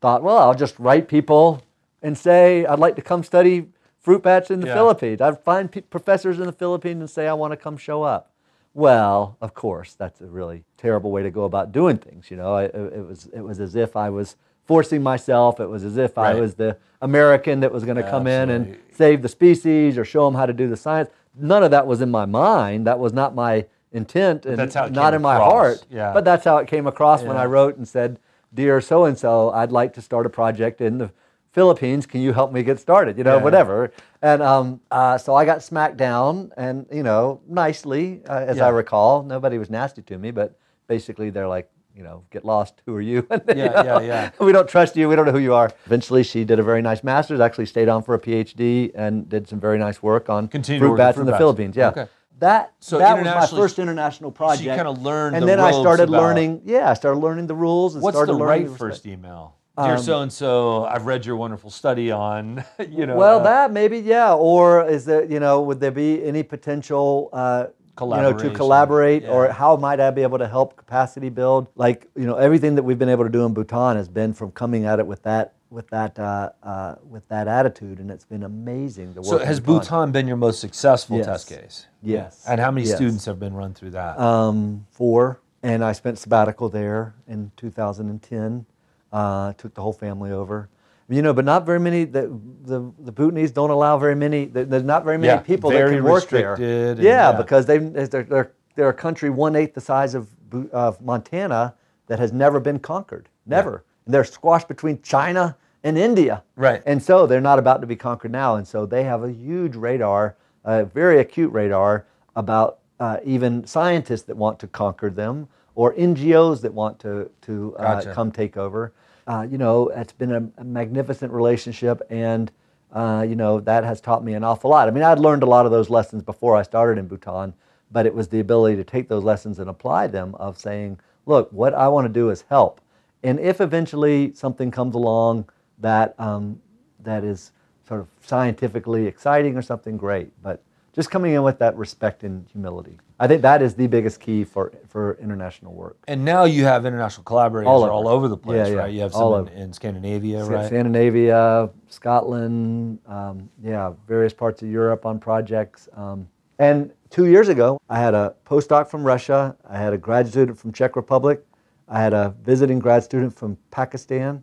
thought, 0.00 0.22
well, 0.22 0.38
I'll 0.38 0.54
just 0.54 0.78
write 0.78 1.08
people 1.08 1.62
and 2.02 2.16
say, 2.16 2.64
I'd 2.64 2.78
like 2.78 2.96
to 2.96 3.02
come 3.02 3.22
study 3.22 3.68
fruit 4.00 4.22
bats 4.22 4.50
in 4.50 4.60
the 4.60 4.66
Yeah. 4.68 4.74
Philippines. 4.74 5.20
I'd 5.20 5.38
find 5.44 5.70
p- 5.70 5.82
professors 5.82 6.40
in 6.40 6.46
the 6.46 6.52
Philippines 6.52 7.00
and 7.00 7.10
say, 7.10 7.28
I 7.28 7.34
want 7.34 7.52
to 7.52 7.56
come 7.58 7.76
show 7.76 8.02
up. 8.02 8.30
Well, 8.74 9.36
of 9.42 9.52
course, 9.52 9.92
that's 9.94 10.22
a 10.22 10.26
really 10.26 10.64
terrible 10.78 11.10
way 11.12 11.22
to 11.22 11.30
go 11.30 11.44
about 11.44 11.72
doing 11.72 11.98
things. 11.98 12.30
You 12.30 12.38
know, 12.38 12.56
it, 12.56 12.74
it 12.74 13.06
was 13.06 13.26
it 13.34 13.42
was 13.42 13.60
as 13.60 13.76
if 13.76 13.96
I 13.96 14.08
was 14.08 14.36
forcing 14.66 15.02
myself. 15.02 15.60
It 15.60 15.68
was 15.68 15.84
as 15.84 15.96
if 15.96 16.18
I 16.18 16.34
was 16.34 16.54
the 16.54 16.76
American 17.00 17.60
that 17.60 17.72
was 17.72 17.84
going 17.84 17.96
to 17.96 18.08
come 18.08 18.26
in 18.26 18.50
and 18.50 18.78
save 18.92 19.22
the 19.22 19.28
species 19.28 19.98
or 19.98 20.04
show 20.04 20.24
them 20.26 20.34
how 20.34 20.46
to 20.46 20.52
do 20.52 20.68
the 20.68 20.76
science. 20.76 21.10
None 21.36 21.62
of 21.62 21.70
that 21.70 21.86
was 21.86 22.00
in 22.00 22.10
my 22.10 22.24
mind. 22.26 22.86
That 22.86 22.98
was 22.98 23.12
not 23.12 23.34
my 23.34 23.66
intent 23.92 24.46
and 24.46 24.56
that's 24.56 24.74
how 24.74 24.84
it 24.86 24.92
not 24.92 25.10
came 25.10 25.16
in 25.16 25.22
my 25.22 25.34
across. 25.36 25.52
heart. 25.52 25.86
Yeah. 25.90 26.12
But 26.12 26.24
that's 26.24 26.44
how 26.44 26.58
it 26.58 26.68
came 26.68 26.86
across 26.86 27.22
when 27.22 27.36
I 27.36 27.44
wrote 27.46 27.76
and 27.76 27.86
said, 27.86 28.18
"Dear 28.54 28.80
so 28.80 29.04
and 29.04 29.18
so, 29.18 29.50
I'd 29.50 29.72
like 29.72 29.92
to 29.94 30.00
start 30.02 30.24
a 30.26 30.30
project 30.30 30.80
in 30.80 30.98
the 30.98 31.10
Philippines. 31.52 32.06
Can 32.06 32.20
you 32.22 32.32
help 32.32 32.52
me 32.52 32.62
get 32.62 32.78
started? 32.80 33.18
You 33.18 33.24
know, 33.24 33.36
Yeah. 33.38 33.42
whatever." 33.42 33.92
And 34.22 34.42
um, 34.42 34.80
uh, 34.90 35.18
so 35.18 35.34
I 35.34 35.44
got 35.44 35.62
smacked 35.62 35.96
down, 35.96 36.52
and 36.56 36.86
you 36.92 37.02
know, 37.02 37.40
nicely, 37.48 38.22
uh, 38.28 38.44
as 38.46 38.60
I 38.60 38.68
recall, 38.68 39.22
nobody 39.22 39.58
was 39.58 39.68
nasty 39.68 40.02
to 40.02 40.16
me, 40.18 40.30
but 40.30 40.56
basically 40.86 41.30
they're 41.30 41.48
like. 41.48 41.68
You 41.94 42.02
know, 42.02 42.24
get 42.30 42.44
lost. 42.44 42.80
Who 42.86 42.94
are 42.94 43.00
you? 43.02 43.26
You 43.30 43.40
Yeah, 43.48 43.82
know, 43.82 43.82
yeah, 43.82 44.00
yeah. 44.00 44.30
We 44.40 44.52
don't 44.52 44.68
trust 44.68 44.96
you. 44.96 45.08
We 45.08 45.16
don't 45.16 45.26
know 45.26 45.32
who 45.32 45.38
you 45.38 45.54
are. 45.54 45.70
Eventually, 45.86 46.22
she 46.22 46.44
did 46.44 46.58
a 46.58 46.62
very 46.62 46.80
nice 46.80 47.04
master's. 47.04 47.38
Actually, 47.40 47.66
stayed 47.66 47.88
on 47.88 48.02
for 48.02 48.14
a 48.14 48.18
PhD 48.20 48.92
and 48.94 49.28
did 49.28 49.46
some 49.48 49.60
very 49.60 49.78
nice 49.78 50.02
work 50.02 50.30
on 50.30 50.48
Continued 50.48 50.80
fruit 50.80 50.88
work 50.90 50.98
with 50.98 51.04
bats 51.04 51.14
fruit 51.16 51.22
in 51.22 51.26
the 51.26 51.32
bats. 51.32 51.40
Philippines. 51.40 51.76
Yeah, 51.76 51.88
Okay. 51.88 52.06
that 52.38 52.72
So 52.80 52.98
that 52.98 53.16
was 53.18 53.26
my 53.52 53.60
first 53.60 53.78
international 53.78 54.30
project. 54.32 54.74
kinda 54.74 54.90
learned 54.90 55.36
and 55.36 55.42
the 55.42 55.46
then 55.46 55.60
I 55.60 55.70
started 55.72 56.08
about- 56.08 56.22
learning. 56.22 56.62
Yeah, 56.64 56.90
I 56.90 56.94
started 56.94 57.18
learning 57.20 57.46
the 57.46 57.54
rules 57.54 57.94
and 57.94 58.02
What's 58.02 58.16
started 58.16 58.32
the 58.32 58.38
learning 58.38 58.64
right 58.64 58.72
the 58.72 58.78
first 58.78 59.06
email? 59.06 59.56
Dear 59.76 59.92
Um, 59.96 59.98
so 60.02 60.20
and 60.20 60.30
so, 60.32 60.84
I've 60.84 61.06
read 61.06 61.24
your 61.24 61.36
wonderful 61.36 61.70
study 61.70 62.10
on, 62.10 62.62
you 62.90 63.06
know. 63.06 63.16
Well, 63.16 63.40
uh, 63.40 63.44
that 63.44 63.72
maybe 63.72 63.98
yeah. 63.98 64.34
Or 64.34 64.86
is 64.86 65.04
there 65.04 65.24
you 65.24 65.40
know 65.40 65.60
would 65.62 65.80
there 65.80 65.90
be 65.90 66.22
any 66.24 66.42
potential 66.42 67.28
uh, 67.32 67.66
you 68.00 68.06
know 68.06 68.32
to 68.32 68.38
Collaboration, 68.38 68.54
collaborate 68.54 69.24
or 69.28 69.48
how 69.52 69.76
might 69.76 70.00
I 70.00 70.10
be 70.10 70.22
able 70.22 70.38
to 70.38 70.48
help 70.48 70.76
capacity 70.76 71.28
build? 71.28 71.68
Like 71.76 72.08
you 72.16 72.24
know 72.24 72.36
everything 72.36 72.74
that 72.76 72.82
we've 72.82 72.98
been 72.98 73.08
able 73.10 73.24
to 73.24 73.30
do 73.30 73.44
in 73.44 73.52
Bhutan 73.52 73.96
has 73.96 74.08
been 74.08 74.32
from 74.32 74.50
coming 74.52 74.86
at 74.86 74.98
it 74.98 75.06
with 75.06 75.22
that 75.24 75.54
with 75.70 75.88
that 75.88 76.18
uh, 76.18 76.50
uh, 76.62 76.94
with 77.08 77.26
that 77.28 77.48
attitude, 77.48 77.98
and 77.98 78.10
it's 78.10 78.24
been 78.24 78.44
amazing. 78.44 79.14
So 79.14 79.32
work 79.32 79.40
in 79.42 79.46
has 79.46 79.60
Bhutan 79.60 80.10
been 80.10 80.26
your 80.26 80.36
most 80.38 80.60
successful 80.60 81.18
Yes. 81.18 81.26
test 81.26 81.48
case? 81.48 81.86
Yes. 82.02 82.44
And 82.48 82.60
how 82.60 82.70
many 82.70 82.86
Yes. 82.86 82.96
students 82.96 83.24
have 83.26 83.38
been 83.38 83.54
run 83.54 83.74
through 83.74 83.90
that? 83.90 84.18
Um, 84.18 84.86
four, 84.90 85.40
and 85.62 85.84
I 85.84 85.92
spent 85.92 86.18
sabbatical 86.18 86.68
there 86.70 87.14
in 87.28 87.52
2010. 87.56 88.66
Uh, 89.12 89.52
took 89.54 89.74
the 89.74 89.82
whole 89.82 89.92
family 89.92 90.32
over. 90.32 90.70
You 91.08 91.20
know, 91.20 91.34
but 91.34 91.44
not 91.44 91.66
very 91.66 91.78
many. 91.80 92.04
The 92.04 92.34
the, 92.64 92.92
the 93.00 93.12
Bhutanese 93.12 93.50
don't 93.50 93.70
allow 93.70 93.98
very 93.98 94.14
many. 94.14 94.46
There's 94.46 94.82
not 94.82 95.04
very 95.04 95.18
many 95.18 95.28
Yeah, 95.28 95.38
people 95.40 95.70
very 95.70 95.90
that 95.90 95.96
can 95.96 96.04
work 96.04 96.28
there. 96.28 96.50
restricted 96.50 96.98
Yeah, 96.98 97.30
yeah. 97.30 97.36
because 97.36 97.66
they 97.66 97.78
they're, 97.78 98.06
they're 98.22 98.52
they're 98.74 98.88
a 98.88 98.94
country 98.94 99.30
one 99.30 99.56
eighth 99.56 99.74
the 99.74 99.80
size 99.80 100.14
of 100.14 100.28
of 100.72 101.00
Montana 101.00 101.74
that 102.06 102.18
has 102.18 102.32
never 102.32 102.60
been 102.60 102.78
conquered. 102.78 103.28
Never. 103.46 103.84
And 104.06 104.14
they're 104.14 104.24
squashed 104.24 104.68
between 104.68 105.00
China 105.02 105.56
and 105.84 105.96
India. 105.98 106.42
Right. 106.56 106.82
And 106.86 107.02
so 107.02 107.26
they're 107.26 107.40
not 107.40 107.58
about 107.58 107.80
to 107.80 107.86
be 107.86 107.96
conquered 107.96 108.32
now. 108.32 108.56
And 108.56 108.66
so 108.66 108.86
they 108.86 109.04
have 109.04 109.22
a 109.24 109.32
huge 109.32 109.76
radar, 109.76 110.36
a 110.64 110.84
very 110.84 111.20
acute 111.20 111.52
radar 111.52 112.06
about 112.36 112.78
uh, 113.00 113.18
even 113.24 113.66
scientists 113.66 114.22
that 114.22 114.36
want 114.36 114.58
to 114.60 114.66
conquer 114.68 115.10
them 115.10 115.48
or 115.74 115.94
NGOs 115.94 116.60
that 116.60 116.72
want 116.72 116.98
to, 117.00 117.30
to 117.42 117.74
uh, 117.78 117.94
Gotcha. 117.96 118.14
come 118.14 118.30
take 118.30 118.56
over. 118.56 118.92
Uh, 119.26 119.46
you 119.48 119.58
know, 119.58 119.88
it's 119.88 120.12
been 120.12 120.32
a, 120.32 120.60
a 120.60 120.64
magnificent 120.64 121.32
relationship. 121.32 122.02
And 122.10 122.50
uh, 122.92 123.24
you 123.26 123.34
know, 123.34 123.60
that 123.60 123.84
has 123.84 124.00
taught 124.00 124.22
me 124.22 124.34
an 124.34 124.44
awful 124.44 124.70
lot. 124.70 124.86
I 124.86 124.90
mean, 124.90 125.02
I'd 125.02 125.18
learned 125.18 125.42
a 125.42 125.46
lot 125.46 125.64
of 125.64 125.72
those 125.72 125.88
lessons 125.88 126.22
before 126.22 126.56
I 126.56 126.62
started 126.62 126.98
in 126.98 127.06
Bhutan, 127.06 127.54
but 127.90 128.04
it 128.06 128.14
was 128.14 128.28
the 128.28 128.40
ability 128.40 128.76
to 128.76 128.84
take 128.84 129.08
those 129.08 129.24
lessons 129.24 129.58
and 129.58 129.70
apply 129.70 130.08
them 130.08 130.34
of 130.34 130.58
saying, 130.58 130.98
look, 131.24 131.50
what 131.52 131.72
I 131.74 131.88
want 131.88 132.06
to 132.06 132.12
do 132.12 132.30
is 132.30 132.44
help. 132.48 132.80
And 133.22 133.40
if 133.40 133.60
eventually 133.60 134.34
something 134.34 134.70
comes 134.70 134.94
along 134.94 135.48
that, 135.78 136.14
um, 136.18 136.60
that 137.00 137.24
is 137.24 137.52
sort 137.86 138.00
of 138.00 138.08
scientifically 138.20 139.06
exciting 139.06 139.56
or 139.56 139.62
something, 139.62 139.96
great. 139.96 140.30
But 140.42 140.62
just 140.92 141.10
coming 141.10 141.32
in 141.32 141.42
with 141.42 141.58
that 141.60 141.76
respect 141.76 142.24
and 142.24 142.46
humility. 142.48 142.98
I 143.22 143.28
think 143.28 143.42
that 143.42 143.62
is 143.62 143.76
the 143.76 143.86
biggest 143.86 144.18
key 144.18 144.42
for, 144.42 144.72
for 144.88 145.16
international 145.22 145.74
work. 145.74 145.96
And 146.08 146.24
now 146.24 146.42
you 146.42 146.64
have 146.64 146.84
international 146.84 147.22
collaborators 147.22 147.68
All 147.68 147.84
all, 147.84 148.08
over. 148.08 148.16
over 148.16 148.28
the 148.28 148.36
place, 148.36 148.66
Yeah, 148.66 148.74
yeah, 148.74 148.78
right? 148.80 148.92
You 148.92 149.00
have 149.02 149.12
some 149.12 149.46
in, 149.46 149.54
in 149.54 149.72
Scandinavia, 149.72 150.44
right? 150.44 150.66
Scandinavia, 150.66 151.70
Scotland, 151.88 152.98
um, 153.06 153.48
yeah, 153.62 153.92
various 154.08 154.32
parts 154.32 154.62
of 154.62 154.68
Europe 154.68 155.06
on 155.06 155.20
projects. 155.20 155.88
Um, 155.94 156.26
and 156.58 156.90
two 157.10 157.26
years 157.26 157.48
ago, 157.48 157.80
I 157.88 158.00
had 158.00 158.12
a 158.14 158.34
postdoc 158.44 158.88
from 158.88 159.04
Russia, 159.04 159.56
I 159.70 159.78
had 159.78 159.92
a 159.92 159.98
grad 159.98 160.26
student 160.26 160.58
from 160.58 160.72
Czech 160.72 160.96
Republic, 160.96 161.46
I 161.88 162.00
had 162.00 162.12
a 162.14 162.34
visiting 162.42 162.80
grad 162.80 163.04
student 163.04 163.32
from 163.32 163.56
Pakistan, 163.70 164.42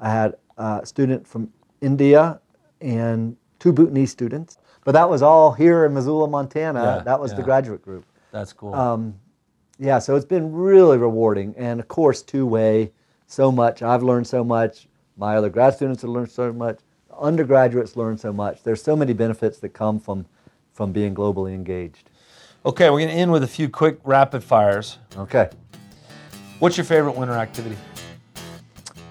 I 0.00 0.10
had 0.10 0.34
a 0.56 0.84
student 0.84 1.24
from 1.28 1.52
India, 1.80 2.40
and 2.80 3.36
two 3.60 3.72
Bhutanese 3.72 4.10
students. 4.10 4.58
But 4.82 4.92
that 4.92 5.08
was 5.08 5.22
all 5.22 5.52
here 5.52 5.84
in 5.84 5.94
Missoula, 5.94 6.26
Montana. 6.26 6.82
Yeah, 6.82 7.02
that 7.04 7.20
was 7.20 7.34
the 7.34 7.42
graduate 7.42 7.82
group. 7.82 8.04
That's 8.36 8.52
cool. 8.52 8.74
Um, 8.74 9.14
yeah, 9.78 9.98
so 9.98 10.14
it's 10.14 10.26
been 10.26 10.52
really 10.52 10.98
rewarding, 10.98 11.54
and 11.56 11.80
of 11.80 11.88
course, 11.88 12.20
two 12.20 12.44
way, 12.44 12.92
so 13.26 13.50
much. 13.50 13.82
I've 13.82 14.02
learned 14.02 14.26
so 14.26 14.44
much. 14.44 14.88
My 15.16 15.36
other 15.36 15.48
grad 15.48 15.72
students 15.72 16.02
have 16.02 16.10
learned 16.10 16.30
so 16.30 16.52
much. 16.52 16.80
Undergraduates 17.18 17.96
learn 17.96 18.18
so 18.18 18.34
much. 18.34 18.62
There's 18.62 18.82
so 18.82 18.94
many 18.94 19.14
benefits 19.14 19.58
that 19.60 19.70
come 19.70 19.98
from 19.98 20.26
from 20.74 20.92
being 20.92 21.14
globally 21.14 21.54
engaged. 21.54 22.10
okay, 22.66 22.90
we're 22.90 22.98
going 22.98 23.08
to 23.08 23.14
end 23.14 23.32
with 23.32 23.42
a 23.42 23.48
few 23.48 23.70
quick 23.70 23.98
rapid 24.04 24.44
fires. 24.44 24.98
Okay, 25.16 25.48
What's 26.58 26.76
your 26.76 26.84
favorite 26.84 27.16
winter 27.16 27.34
activity? 27.34 27.78